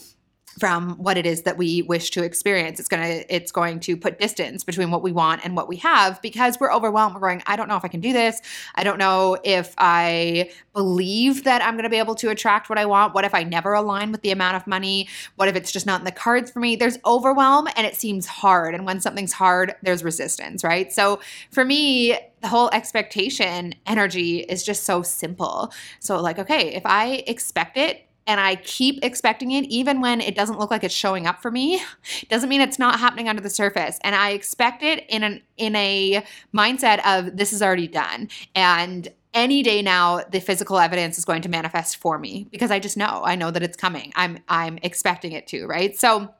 from 0.59 0.91
what 0.91 1.17
it 1.17 1.25
is 1.25 1.41
that 1.41 1.57
we 1.57 1.81
wish 1.81 2.11
to 2.11 2.23
experience. 2.23 2.79
It's 2.79 2.87
to 2.87 3.33
it's 3.33 3.51
going 3.51 3.79
to 3.81 3.97
put 3.97 4.19
distance 4.19 4.63
between 4.63 4.89
what 4.89 5.01
we 5.01 5.11
want 5.11 5.43
and 5.43 5.55
what 5.55 5.67
we 5.67 5.77
have 5.77 6.21
because 6.21 6.59
we're 6.59 6.71
overwhelmed. 6.71 7.15
We're 7.15 7.21
going 7.21 7.43
i 7.45 7.55
don't 7.55 7.67
know 7.67 7.75
if 7.75 7.83
i 7.83 7.89
can 7.89 7.99
do 7.99 8.13
this. 8.13 8.41
I 8.75 8.83
don't 8.83 8.97
know 8.97 9.37
if 9.43 9.73
i 9.77 10.49
believe 10.73 11.43
that 11.43 11.61
i'm 11.61 11.77
to 11.85 11.89
be 11.89 11.97
able 11.97 12.15
to 12.15 12.29
attract 12.29 12.69
what 12.69 12.77
i 12.77 12.85
want. 12.85 13.13
What 13.13 13.25
if 13.25 13.33
i 13.33 13.43
never 13.43 13.73
align 13.73 14.11
with 14.11 14.21
the 14.21 14.31
amount 14.31 14.55
of 14.55 14.65
money? 14.65 15.09
What 15.35 15.47
if 15.49 15.55
it's 15.55 15.71
just 15.71 15.85
not 15.85 15.99
in 15.99 16.05
the 16.05 16.11
cards 16.11 16.51
for 16.51 16.59
me? 16.59 16.75
There's 16.75 16.97
overwhelm 17.05 17.67
and 17.75 17.85
it 17.85 17.95
seems 17.95 18.25
hard. 18.25 18.75
And 18.75 18.85
when 18.85 19.01
something's 19.01 19.33
hard 19.33 19.75
there's 19.83 20.03
resistance 20.03 20.63
right? 20.63 20.91
So 20.91 21.19
for 21.51 21.65
me 21.65 22.17
the 22.41 22.47
whole 22.47 22.69
expectation 22.73 23.73
energy 23.87 24.39
is 24.39 24.63
just 24.63 24.83
so 24.83 25.01
simple. 25.01 25.73
So 25.99 26.21
like 26.21 26.39
okay 26.39 26.73
if 26.73 26.85
i 26.85 27.23
expect 27.27 27.77
it 27.77 28.05
and 28.27 28.39
I 28.39 28.55
keep 28.55 29.03
expecting 29.03 29.51
it 29.51 29.65
even 29.65 30.01
when 30.01 30.19
it 30.21 30.35
doesn't 30.35 30.59
look 30.59 30.71
like 30.71 30.83
it's 30.83 30.93
showing 30.93 31.27
up 31.27 31.41
for 31.41 31.51
me 31.51 31.81
doesn't 32.29 32.49
mean 32.49 32.61
it's 32.61 32.79
not 32.79 32.99
happening 32.99 33.29
under 33.29 33.41
the 33.41 33.49
surface. 33.49 33.99
And 34.03 34.15
I 34.15 34.31
expect 34.31 34.83
it 34.83 35.05
in 35.09 35.23
an 35.23 35.41
in 35.57 35.75
a 35.75 36.25
mindset 36.53 37.05
of 37.05 37.37
this 37.37 37.53
is 37.53 37.61
already 37.61 37.87
done 37.87 38.29
and 38.55 39.07
any 39.33 39.61
day 39.61 39.81
now 39.81 40.21
the 40.31 40.39
physical 40.39 40.79
evidence 40.79 41.17
is 41.17 41.25
going 41.25 41.41
to 41.41 41.49
manifest 41.49 41.97
for 41.97 42.17
me 42.17 42.47
because 42.51 42.71
I 42.71 42.79
just 42.79 42.97
know 42.97 43.21
I 43.25 43.35
know 43.35 43.51
that 43.51 43.63
it's 43.63 43.77
coming. 43.77 44.11
I'm 44.15 44.39
I'm 44.47 44.79
expecting 44.81 45.33
it 45.33 45.47
to 45.47 45.65
right? 45.67 45.97
So 45.97 46.33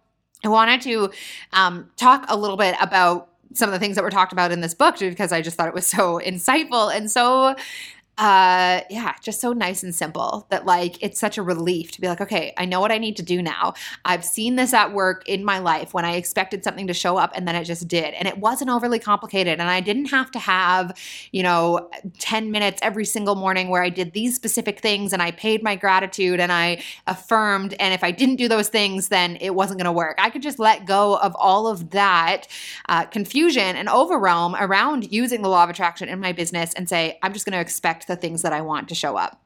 I 0.44 0.48
wanted 0.48 0.82
to 0.82 1.12
um, 1.54 1.90
talk 1.98 2.26
a 2.28 2.38
little 2.38 2.58
bit 2.58 2.76
about 2.80 3.30
some 3.54 3.70
of 3.70 3.74
the 3.74 3.80
things 3.80 3.96
that 3.96 4.04
were 4.04 4.12
talked 4.12 4.34
about 4.34 4.52
in 4.52 4.62
this 4.62 4.74
book 4.74 5.00
because 5.00 5.32
I 5.32 5.42
just 5.42 5.58
thought 5.58 5.68
it 5.68 5.74
was 5.74 5.88
so 5.88 6.20
insightful 6.26 6.96
and 6.96 7.10
so 7.10 7.56
uh 8.18 8.82
yeah 8.90 9.14
just 9.22 9.42
so 9.42 9.52
nice 9.54 9.84
and 9.84 9.94
simple 9.94 10.48
that 10.50 10.66
like 10.66 11.02
it's 11.04 11.20
such 11.20 11.38
a 11.38 11.42
relief 11.42 11.92
to 11.92 12.00
be 12.00 12.08
like 12.08 12.22
okay 12.22 12.54
i 12.58 12.66
know 12.66 12.80
what 12.80 12.92
i 12.92 12.98
need 12.98 13.18
to 13.18 13.24
do 13.24 13.42
now. 13.42 13.74
I've 14.04 14.26
seen 14.26 14.56
this 14.56 14.74
at 14.74 14.94
work 14.94 15.28
in 15.28 15.44
my 15.44 15.60
life 15.60 15.94
when 15.94 16.06
i 16.06 16.16
expected 16.16 16.64
something 16.64 16.88
to 16.88 16.94
show 16.94 17.18
up 17.18 17.32
and 17.36 17.48
then 17.48 17.56
it 17.56 17.66
just 17.66 17.88
did. 17.88 18.14
And 18.14 18.28
it 18.28 18.38
wasn't 18.38 18.70
overly 18.70 19.00
complicated 19.00 19.60
and 19.60 19.70
i 19.70 19.80
didn't 19.80 20.06
have 20.06 20.32
to 20.32 20.40
have 20.40 20.98
you 21.32 21.44
know 21.44 21.90
10 22.20 22.52
minutes 22.52 22.80
every 22.82 23.06
single 23.06 23.36
morning 23.36 23.70
where 23.70 23.84
i 23.84 23.90
did 23.90 24.14
these 24.14 24.36
specific 24.36 24.80
things 24.80 25.14
and 25.14 25.22
i 25.22 25.32
paid 25.32 25.64
my 25.64 25.76
gratitude 25.76 26.40
and 26.40 26.52
i 26.52 26.82
affirmed 27.08 27.74
and 27.80 27.94
if 27.94 28.04
i 28.04 28.12
didn't 28.12 28.36
do 28.38 28.48
those 28.48 28.70
things 28.70 29.10
then 29.10 29.38
it 29.42 29.54
wasn't 29.56 29.78
going 29.78 29.86
to 29.86 29.92
work. 29.92 30.18
I 30.20 30.30
could 30.30 30.42
just 30.42 30.60
let 30.60 30.86
go 30.86 31.18
of 31.18 31.36
all 31.36 31.68
of 31.68 31.92
that 31.92 32.48
uh, 32.90 33.06
confusion 33.06 33.76
and 33.76 33.90
overwhelm 33.90 34.56
around 34.56 35.12
using 35.12 35.42
the 35.42 35.50
law 35.50 35.64
of 35.64 35.70
attraction 35.70 36.10
in 36.10 36.20
my 36.20 36.32
business 36.32 36.74
and 36.74 36.88
say 36.90 37.18
i'm 37.24 37.34
just 37.34 37.46
going 37.46 37.54
to 37.54 37.60
expect 37.60 38.05
the 38.08 38.16
things 38.16 38.42
that 38.42 38.54
I 38.54 38.62
want 38.62 38.90
to 38.90 38.96
show 38.96 39.18
up 39.18 39.42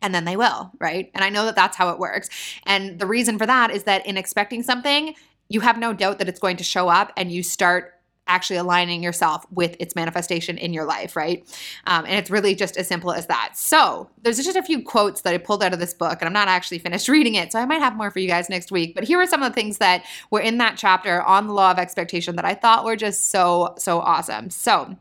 and 0.00 0.14
then 0.14 0.24
they 0.24 0.36
will, 0.36 0.70
right? 0.78 1.10
And 1.14 1.24
I 1.24 1.28
know 1.28 1.44
that 1.46 1.56
that's 1.56 1.76
how 1.76 1.90
it 1.90 1.98
works. 1.98 2.28
And 2.64 2.98
the 2.98 3.06
reason 3.06 3.38
for 3.38 3.46
that 3.46 3.70
is 3.70 3.84
that 3.84 4.06
in 4.06 4.16
expecting 4.16 4.62
something, 4.62 5.14
you 5.48 5.60
have 5.60 5.78
no 5.78 5.92
doubt 5.92 6.18
that 6.18 6.28
it's 6.28 6.38
going 6.38 6.56
to 6.58 6.64
show 6.64 6.88
up 6.88 7.12
and 7.16 7.32
you 7.32 7.42
start 7.42 7.94
actually 8.28 8.56
aligning 8.56 9.02
yourself 9.02 9.46
with 9.50 9.74
its 9.80 9.96
manifestation 9.96 10.58
in 10.58 10.74
your 10.74 10.84
life, 10.84 11.16
right? 11.16 11.42
Um, 11.86 12.04
and 12.04 12.14
it's 12.14 12.30
really 12.30 12.54
just 12.54 12.76
as 12.76 12.86
simple 12.86 13.10
as 13.10 13.26
that. 13.26 13.52
So 13.54 14.10
there's 14.22 14.36
just 14.36 14.56
a 14.56 14.62
few 14.62 14.82
quotes 14.82 15.22
that 15.22 15.32
I 15.32 15.38
pulled 15.38 15.62
out 15.62 15.72
of 15.72 15.78
this 15.78 15.94
book, 15.94 16.18
and 16.20 16.26
I'm 16.26 16.34
not 16.34 16.46
actually 16.46 16.78
finished 16.78 17.08
reading 17.08 17.34
it, 17.34 17.52
so 17.52 17.58
I 17.58 17.64
might 17.64 17.80
have 17.80 17.96
more 17.96 18.10
for 18.10 18.18
you 18.18 18.28
guys 18.28 18.50
next 18.50 18.70
week. 18.70 18.94
But 18.94 19.04
here 19.04 19.18
are 19.18 19.26
some 19.26 19.42
of 19.42 19.50
the 19.50 19.54
things 19.54 19.78
that 19.78 20.04
were 20.30 20.40
in 20.40 20.58
that 20.58 20.76
chapter 20.76 21.22
on 21.22 21.46
the 21.46 21.54
law 21.54 21.70
of 21.70 21.78
expectation 21.78 22.36
that 22.36 22.44
I 22.44 22.54
thought 22.54 22.84
were 22.84 22.96
just 22.96 23.30
so, 23.30 23.74
so 23.78 24.00
awesome. 24.00 24.50
So, 24.50 24.96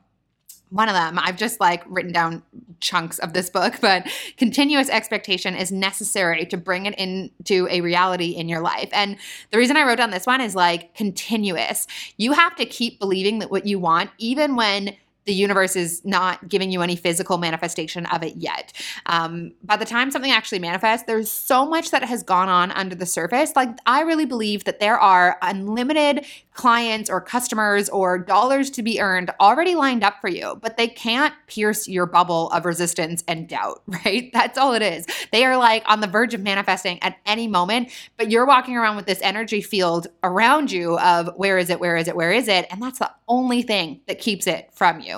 one 0.69 0.89
of 0.89 0.95
them. 0.95 1.17
I've 1.19 1.38
just 1.38 1.59
like 1.59 1.83
written 1.88 2.12
down 2.12 2.43
chunks 2.79 3.17
of 3.19 3.33
this 3.33 3.50
book 3.50 3.74
but 3.81 4.07
continuous 4.38 4.88
expectation 4.89 5.55
is 5.55 5.71
necessary 5.71 6.45
to 6.45 6.57
bring 6.57 6.86
it 6.86 6.93
into 6.95 7.67
a 7.71 7.81
reality 7.81 8.31
in 8.31 8.47
your 8.47 8.62
life. 8.62 8.89
And 8.91 9.17
the 9.51 9.57
reason 9.57 9.77
i 9.77 9.83
wrote 9.83 9.97
down 9.97 10.12
this 10.12 10.25
one 10.25 10.41
is 10.41 10.55
like 10.55 10.93
continuous. 10.93 11.88
You 12.17 12.33
have 12.33 12.55
to 12.57 12.65
keep 12.65 13.00
believing 13.00 13.39
that 13.39 13.51
what 13.51 13.65
you 13.65 13.79
want 13.79 14.12
even 14.17 14.55
when 14.55 14.95
the 15.27 15.34
universe 15.34 15.75
is 15.75 16.03
not 16.05 16.48
giving 16.48 16.72
you 16.72 16.81
any 16.81 16.96
physical 16.96 17.38
manifestation 17.38 18.05
of 18.07 18.24
it 18.24 18.38
yet. 18.38 18.72
Um, 19.05 19.51
by 19.62 19.75
the 19.75 19.86
time 19.86 20.10
something 20.10 20.31
actually 20.31 20.60
manifests, 20.60 21.05
there's 21.05 21.29
so 21.29 21.65
much 21.65 21.91
that 21.91 22.03
has 22.03 22.24
gone 22.24 22.48
on 22.50 22.72
under 22.72 22.96
the 22.96 23.05
surface. 23.05 23.51
Like, 23.55 23.69
I 23.86 24.01
really 24.01 24.25
believe 24.25 24.63
that 24.63 24.79
there 24.79 24.98
are 24.98 25.38
unlimited 25.41 26.25
clients 26.53 27.10
or 27.10 27.22
customers 27.22 27.89
or 27.89 28.17
dollars 28.17 28.69
to 28.72 28.81
be 28.81 29.00
earned 29.00 29.29
already 29.39 29.75
lined 29.75 30.03
up 30.03 30.15
for 30.22 30.29
you, 30.29 30.57
but 30.62 30.77
they 30.77 30.88
can't 30.88 31.34
pierce 31.48 31.88
your 31.88 32.05
bubble 32.05 32.50
of 32.51 32.65
resistance 32.65 33.24
and 33.27 33.50
doubt, 33.50 33.84
right? 34.05 34.31
That's 34.31 34.57
all 34.57 34.74
it 34.74 34.81
is. 34.81 35.05
They 35.31 35.43
are 35.43 35.57
like 35.57 35.84
on 35.88 36.00
the 36.00 36.07
verge 36.07 36.34
of 36.34 36.41
manifesting 36.41 37.03
at 37.03 37.17
any 37.25 37.48
moment, 37.48 37.91
but 38.15 38.31
you're 38.31 38.46
walking 38.46 38.77
around 38.77 38.96
with 38.96 39.05
this 39.05 39.22
energy 39.22 39.62
field 39.62 40.07
around 40.24 40.72
you 40.72 40.98
of 41.00 41.29
where 41.36 41.57
is 41.57 41.69
it, 41.69 41.81
where 41.81 41.98
is 41.98 42.07
it, 42.07 42.15
where 42.15 42.31
is 42.31 42.48
it? 42.48 42.65
And 42.72 42.81
that's 42.81 43.00
the 43.00 43.12
only 43.27 43.62
thing 43.62 44.00
that 44.07 44.19
keeps 44.19 44.48
it 44.48 44.69
from 44.72 45.01
you. 45.01 45.16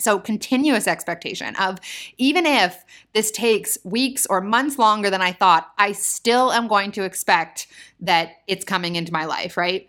So, 0.00 0.18
continuous 0.18 0.86
expectation 0.86 1.54
of 1.56 1.78
even 2.18 2.46
if 2.46 2.84
this 3.12 3.30
takes 3.30 3.78
weeks 3.84 4.26
or 4.26 4.40
months 4.40 4.78
longer 4.78 5.10
than 5.10 5.22
I 5.22 5.32
thought, 5.32 5.70
I 5.78 5.92
still 5.92 6.52
am 6.52 6.68
going 6.68 6.92
to 6.92 7.04
expect 7.04 7.66
that 8.00 8.32
it's 8.46 8.64
coming 8.64 8.96
into 8.96 9.12
my 9.12 9.24
life, 9.24 9.56
right? 9.56 9.86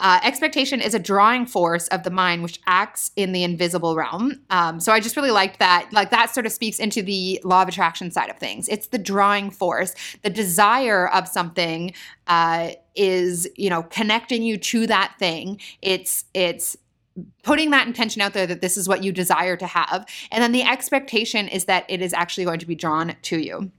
Uh, 0.00 0.18
expectation 0.22 0.80
is 0.80 0.94
a 0.94 0.98
drawing 0.98 1.44
force 1.44 1.86
of 1.88 2.02
the 2.04 2.10
mind 2.10 2.42
which 2.42 2.58
acts 2.66 3.10
in 3.16 3.32
the 3.32 3.44
invisible 3.44 3.94
realm. 3.94 4.40
Um, 4.48 4.80
so 4.80 4.92
I 4.92 5.00
just 5.00 5.14
really 5.14 5.30
liked 5.30 5.58
that. 5.58 5.90
Like 5.92 6.10
that 6.10 6.32
sort 6.32 6.46
of 6.46 6.52
speaks 6.52 6.78
into 6.78 7.02
the 7.02 7.38
law 7.44 7.62
of 7.62 7.68
attraction 7.68 8.10
side 8.10 8.30
of 8.30 8.38
things. 8.38 8.66
It's 8.68 8.86
the 8.86 8.98
drawing 8.98 9.50
force, 9.50 9.94
the 10.22 10.30
desire 10.30 11.08
of 11.08 11.28
something 11.28 11.92
uh, 12.26 12.70
is 12.96 13.48
you 13.56 13.68
know 13.68 13.82
connecting 13.84 14.42
you 14.42 14.56
to 14.56 14.86
that 14.86 15.14
thing. 15.18 15.60
It's 15.82 16.24
it's 16.32 16.78
putting 17.42 17.70
that 17.70 17.86
intention 17.86 18.22
out 18.22 18.32
there 18.32 18.46
that 18.46 18.60
this 18.60 18.76
is 18.76 18.88
what 18.88 19.02
you 19.02 19.12
desire 19.12 19.56
to 19.56 19.66
have. 19.66 20.06
And 20.30 20.42
then 20.42 20.52
the 20.52 20.62
expectation 20.62 21.48
is 21.48 21.64
that 21.64 21.84
it 21.88 22.00
is 22.00 22.12
actually 22.12 22.44
going 22.44 22.60
to 22.60 22.66
be 22.66 22.74
drawn 22.74 23.16
to 23.22 23.38
you. 23.38 23.70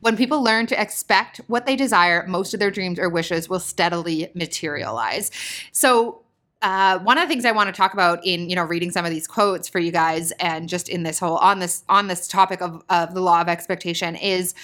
When 0.00 0.16
people 0.16 0.42
learn 0.42 0.66
to 0.66 0.80
expect 0.80 1.40
what 1.46 1.66
they 1.66 1.76
desire, 1.76 2.26
most 2.26 2.52
of 2.52 2.60
their 2.60 2.70
dreams 2.70 2.98
or 2.98 3.08
wishes 3.08 3.48
will 3.48 3.60
steadily 3.60 4.30
materialize. 4.34 5.30
So, 5.72 6.22
uh, 6.60 6.98
one 6.98 7.16
of 7.18 7.22
the 7.22 7.28
things 7.32 7.44
I 7.44 7.52
want 7.52 7.68
to 7.68 7.72
talk 7.72 7.94
about 7.94 8.18
in 8.26 8.50
you 8.50 8.56
know 8.56 8.64
reading 8.64 8.90
some 8.90 9.04
of 9.04 9.12
these 9.12 9.28
quotes 9.28 9.68
for 9.68 9.78
you 9.78 9.92
guys, 9.92 10.32
and 10.40 10.68
just 10.68 10.88
in 10.88 11.04
this 11.04 11.20
whole 11.20 11.36
on 11.36 11.60
this 11.60 11.84
on 11.88 12.08
this 12.08 12.26
topic 12.26 12.60
of 12.60 12.82
of 12.88 13.14
the 13.14 13.20
law 13.20 13.40
of 13.40 13.48
expectation 13.48 14.16
is 14.16 14.54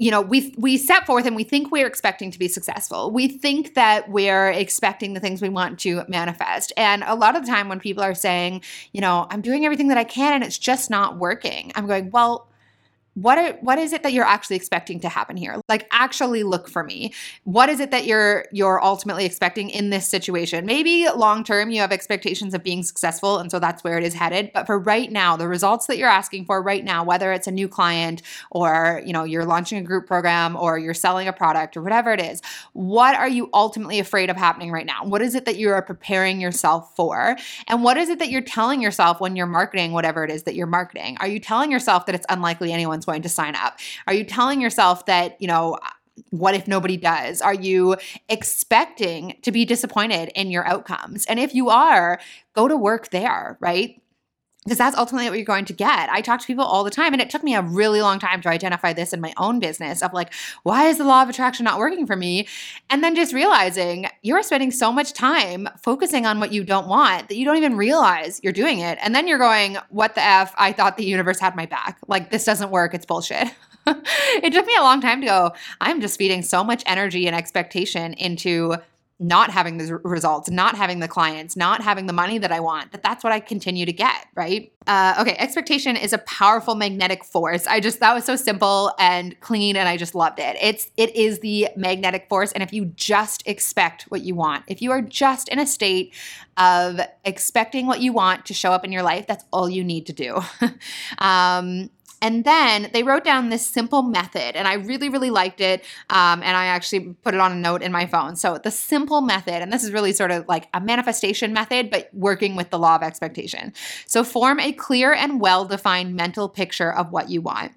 you 0.00 0.10
know 0.10 0.20
we 0.20 0.52
we 0.58 0.76
set 0.76 1.06
forth 1.06 1.26
and 1.26 1.36
we 1.36 1.44
think 1.44 1.70
we're 1.70 1.86
expecting 1.86 2.30
to 2.32 2.38
be 2.38 2.48
successful. 2.48 3.12
We 3.12 3.28
think 3.28 3.74
that 3.74 4.10
we're 4.10 4.50
expecting 4.50 5.14
the 5.14 5.20
things 5.20 5.40
we 5.40 5.50
want 5.50 5.78
to 5.80 6.02
manifest. 6.08 6.72
And 6.76 7.04
a 7.06 7.14
lot 7.14 7.36
of 7.36 7.44
the 7.44 7.48
time 7.48 7.68
when 7.68 7.78
people 7.78 8.02
are 8.02 8.14
saying 8.14 8.62
you 8.92 9.00
know 9.00 9.26
i'm 9.30 9.40
doing 9.40 9.64
everything 9.64 9.88
that 9.88 9.98
i 9.98 10.04
can 10.04 10.34
and 10.34 10.44
it's 10.44 10.58
just 10.58 10.90
not 10.90 11.18
working 11.18 11.72
i'm 11.74 11.86
going 11.86 12.10
well 12.10 12.49
what 13.14 13.38
are, 13.38 13.52
what 13.60 13.78
is 13.78 13.92
it 13.92 14.02
that 14.02 14.12
you're 14.12 14.24
actually 14.24 14.56
expecting 14.56 15.00
to 15.00 15.08
happen 15.08 15.36
here? 15.36 15.60
Like 15.68 15.86
actually 15.92 16.42
look 16.42 16.68
for 16.68 16.84
me. 16.84 17.12
What 17.44 17.68
is 17.68 17.80
it 17.80 17.90
that 17.90 18.06
you're 18.06 18.46
you're 18.52 18.82
ultimately 18.82 19.24
expecting 19.24 19.70
in 19.70 19.90
this 19.90 20.08
situation? 20.08 20.66
Maybe 20.66 21.06
long 21.14 21.44
term 21.44 21.70
you 21.70 21.80
have 21.80 21.92
expectations 21.92 22.54
of 22.54 22.62
being 22.62 22.82
successful 22.82 23.38
and 23.38 23.50
so 23.50 23.58
that's 23.58 23.84
where 23.84 23.98
it 23.98 24.04
is 24.04 24.14
headed 24.14 24.50
but 24.52 24.66
for 24.66 24.78
right 24.78 25.10
now 25.10 25.36
the 25.36 25.48
results 25.48 25.86
that 25.86 25.98
you're 25.98 26.08
asking 26.08 26.44
for 26.44 26.62
right 26.62 26.84
now 26.84 27.04
whether 27.04 27.32
it's 27.32 27.46
a 27.46 27.50
new 27.50 27.68
client 27.68 28.22
or 28.50 29.02
you 29.04 29.12
know 29.12 29.24
you're 29.24 29.44
launching 29.44 29.78
a 29.78 29.82
group 29.82 30.06
program 30.06 30.56
or 30.56 30.78
you're 30.78 30.94
selling 30.94 31.28
a 31.28 31.32
product 31.32 31.76
or 31.76 31.82
whatever 31.82 32.12
it 32.12 32.20
is 32.20 32.40
what 32.72 33.14
are 33.16 33.28
you 33.28 33.50
ultimately 33.52 33.98
afraid 33.98 34.30
of 34.30 34.36
happening 34.36 34.70
right 34.70 34.86
now? 34.86 35.04
What 35.04 35.22
is 35.22 35.34
it 35.34 35.44
that 35.44 35.56
you 35.56 35.70
are 35.70 35.82
preparing 35.82 36.40
yourself 36.40 36.94
for? 36.96 37.36
And 37.66 37.82
what 37.82 37.96
is 37.96 38.08
it 38.08 38.18
that 38.18 38.30
you're 38.30 38.40
telling 38.40 38.80
yourself 38.80 39.20
when 39.20 39.36
you're 39.36 39.46
marketing 39.46 39.92
whatever 39.92 40.24
it 40.24 40.30
is 40.30 40.44
that 40.44 40.54
you're 40.54 40.66
marketing? 40.66 41.16
Are 41.20 41.28
you 41.28 41.40
telling 41.40 41.70
yourself 41.70 42.06
that 42.06 42.14
it's 42.14 42.26
unlikely 42.28 42.72
anyone's 42.72 43.06
going 43.10 43.22
to 43.22 43.28
sign 43.28 43.56
up? 43.56 43.78
Are 44.06 44.14
you 44.14 44.24
telling 44.24 44.60
yourself 44.60 45.06
that, 45.06 45.40
you 45.40 45.48
know, 45.48 45.78
what 46.30 46.54
if 46.54 46.68
nobody 46.68 46.96
does? 46.96 47.40
Are 47.40 47.54
you 47.54 47.96
expecting 48.28 49.36
to 49.42 49.50
be 49.50 49.64
disappointed 49.64 50.30
in 50.34 50.50
your 50.50 50.66
outcomes? 50.66 51.26
And 51.26 51.40
if 51.40 51.54
you 51.54 51.70
are, 51.70 52.20
go 52.54 52.68
to 52.68 52.76
work 52.76 53.10
there, 53.10 53.56
right? 53.60 53.99
Because 54.64 54.76
that's 54.76 54.96
ultimately 54.96 55.28
what 55.30 55.38
you're 55.38 55.46
going 55.46 55.64
to 55.64 55.72
get. 55.72 56.10
I 56.10 56.20
talk 56.20 56.40
to 56.40 56.46
people 56.46 56.64
all 56.64 56.84
the 56.84 56.90
time, 56.90 57.14
and 57.14 57.22
it 57.22 57.30
took 57.30 57.42
me 57.42 57.54
a 57.54 57.62
really 57.62 58.02
long 58.02 58.18
time 58.18 58.42
to 58.42 58.48
identify 58.50 58.92
this 58.92 59.14
in 59.14 59.20
my 59.20 59.32
own 59.38 59.58
business 59.58 60.02
of 60.02 60.12
like, 60.12 60.34
why 60.64 60.86
is 60.86 60.98
the 60.98 61.04
law 61.04 61.22
of 61.22 61.30
attraction 61.30 61.64
not 61.64 61.78
working 61.78 62.06
for 62.06 62.14
me? 62.14 62.46
And 62.90 63.02
then 63.02 63.14
just 63.14 63.32
realizing 63.32 64.06
you're 64.20 64.42
spending 64.42 64.70
so 64.70 64.92
much 64.92 65.14
time 65.14 65.66
focusing 65.82 66.26
on 66.26 66.40
what 66.40 66.52
you 66.52 66.62
don't 66.62 66.88
want 66.88 67.28
that 67.28 67.36
you 67.36 67.46
don't 67.46 67.56
even 67.56 67.76
realize 67.76 68.38
you're 68.42 68.52
doing 68.52 68.80
it. 68.80 68.98
And 69.00 69.14
then 69.14 69.26
you're 69.26 69.38
going, 69.38 69.78
what 69.88 70.14
the 70.14 70.22
F? 70.22 70.54
I 70.58 70.72
thought 70.72 70.98
the 70.98 71.06
universe 71.06 71.40
had 71.40 71.56
my 71.56 71.64
back. 71.64 71.98
Like, 72.06 72.30
this 72.30 72.44
doesn't 72.44 72.70
work. 72.70 72.92
It's 72.92 73.06
bullshit. 73.06 73.48
it 73.86 74.52
took 74.52 74.66
me 74.66 74.76
a 74.78 74.82
long 74.82 75.00
time 75.00 75.22
to 75.22 75.26
go, 75.26 75.52
I'm 75.80 76.02
just 76.02 76.18
feeding 76.18 76.42
so 76.42 76.62
much 76.62 76.82
energy 76.84 77.26
and 77.26 77.34
expectation 77.34 78.12
into 78.14 78.76
not 79.20 79.50
having 79.50 79.76
the 79.76 79.98
results, 79.98 80.48
not 80.50 80.74
having 80.74 81.00
the 81.00 81.06
clients, 81.06 81.54
not 81.54 81.82
having 81.82 82.06
the 82.06 82.12
money 82.12 82.38
that 82.38 82.50
I 82.50 82.58
want, 82.58 82.92
that 82.92 83.02
that's 83.02 83.22
what 83.22 83.34
I 83.34 83.38
continue 83.38 83.84
to 83.84 83.92
get, 83.92 84.26
right? 84.34 84.72
Uh, 84.86 85.14
okay, 85.20 85.36
expectation 85.38 85.94
is 85.94 86.14
a 86.14 86.18
powerful 86.18 86.74
magnetic 86.74 87.22
force. 87.22 87.66
I 87.66 87.80
just 87.80 88.00
that 88.00 88.14
was 88.14 88.24
so 88.24 88.34
simple 88.34 88.94
and 88.98 89.38
clean, 89.40 89.76
and 89.76 89.86
I 89.86 89.98
just 89.98 90.14
loved 90.14 90.38
it. 90.38 90.56
It's 90.60 90.90
it 90.96 91.14
is 91.14 91.40
the 91.40 91.68
magnetic 91.76 92.30
force, 92.30 92.50
and 92.52 92.62
if 92.62 92.72
you 92.72 92.86
just 92.86 93.46
expect 93.46 94.04
what 94.04 94.22
you 94.22 94.34
want, 94.34 94.64
if 94.68 94.80
you 94.80 94.90
are 94.90 95.02
just 95.02 95.50
in 95.50 95.58
a 95.58 95.66
state 95.66 96.14
of 96.56 96.98
expecting 97.24 97.86
what 97.86 98.00
you 98.00 98.14
want 98.14 98.46
to 98.46 98.54
show 98.54 98.72
up 98.72 98.84
in 98.86 98.90
your 98.90 99.02
life, 99.02 99.26
that's 99.26 99.44
all 99.52 99.68
you 99.68 99.84
need 99.84 100.06
to 100.06 100.14
do. 100.14 100.40
um, 101.18 101.90
and 102.22 102.44
then 102.44 102.90
they 102.92 103.02
wrote 103.02 103.24
down 103.24 103.48
this 103.48 103.66
simple 103.66 104.02
method, 104.02 104.56
and 104.56 104.68
I 104.68 104.74
really, 104.74 105.08
really 105.08 105.30
liked 105.30 105.60
it. 105.60 105.82
Um, 106.10 106.42
and 106.42 106.56
I 106.56 106.66
actually 106.66 107.14
put 107.22 107.34
it 107.34 107.40
on 107.40 107.52
a 107.52 107.56
note 107.56 107.82
in 107.82 107.92
my 107.92 108.06
phone. 108.06 108.36
So, 108.36 108.58
the 108.58 108.70
simple 108.70 109.20
method, 109.20 109.62
and 109.62 109.72
this 109.72 109.84
is 109.84 109.92
really 109.92 110.12
sort 110.12 110.30
of 110.30 110.46
like 110.48 110.68
a 110.74 110.80
manifestation 110.80 111.52
method, 111.52 111.90
but 111.90 112.10
working 112.12 112.56
with 112.56 112.70
the 112.70 112.78
law 112.78 112.96
of 112.96 113.02
expectation. 113.02 113.72
So, 114.06 114.24
form 114.24 114.60
a 114.60 114.72
clear 114.72 115.12
and 115.12 115.40
well 115.40 115.64
defined 115.64 116.14
mental 116.14 116.48
picture 116.48 116.92
of 116.92 117.10
what 117.10 117.30
you 117.30 117.40
want 117.40 117.72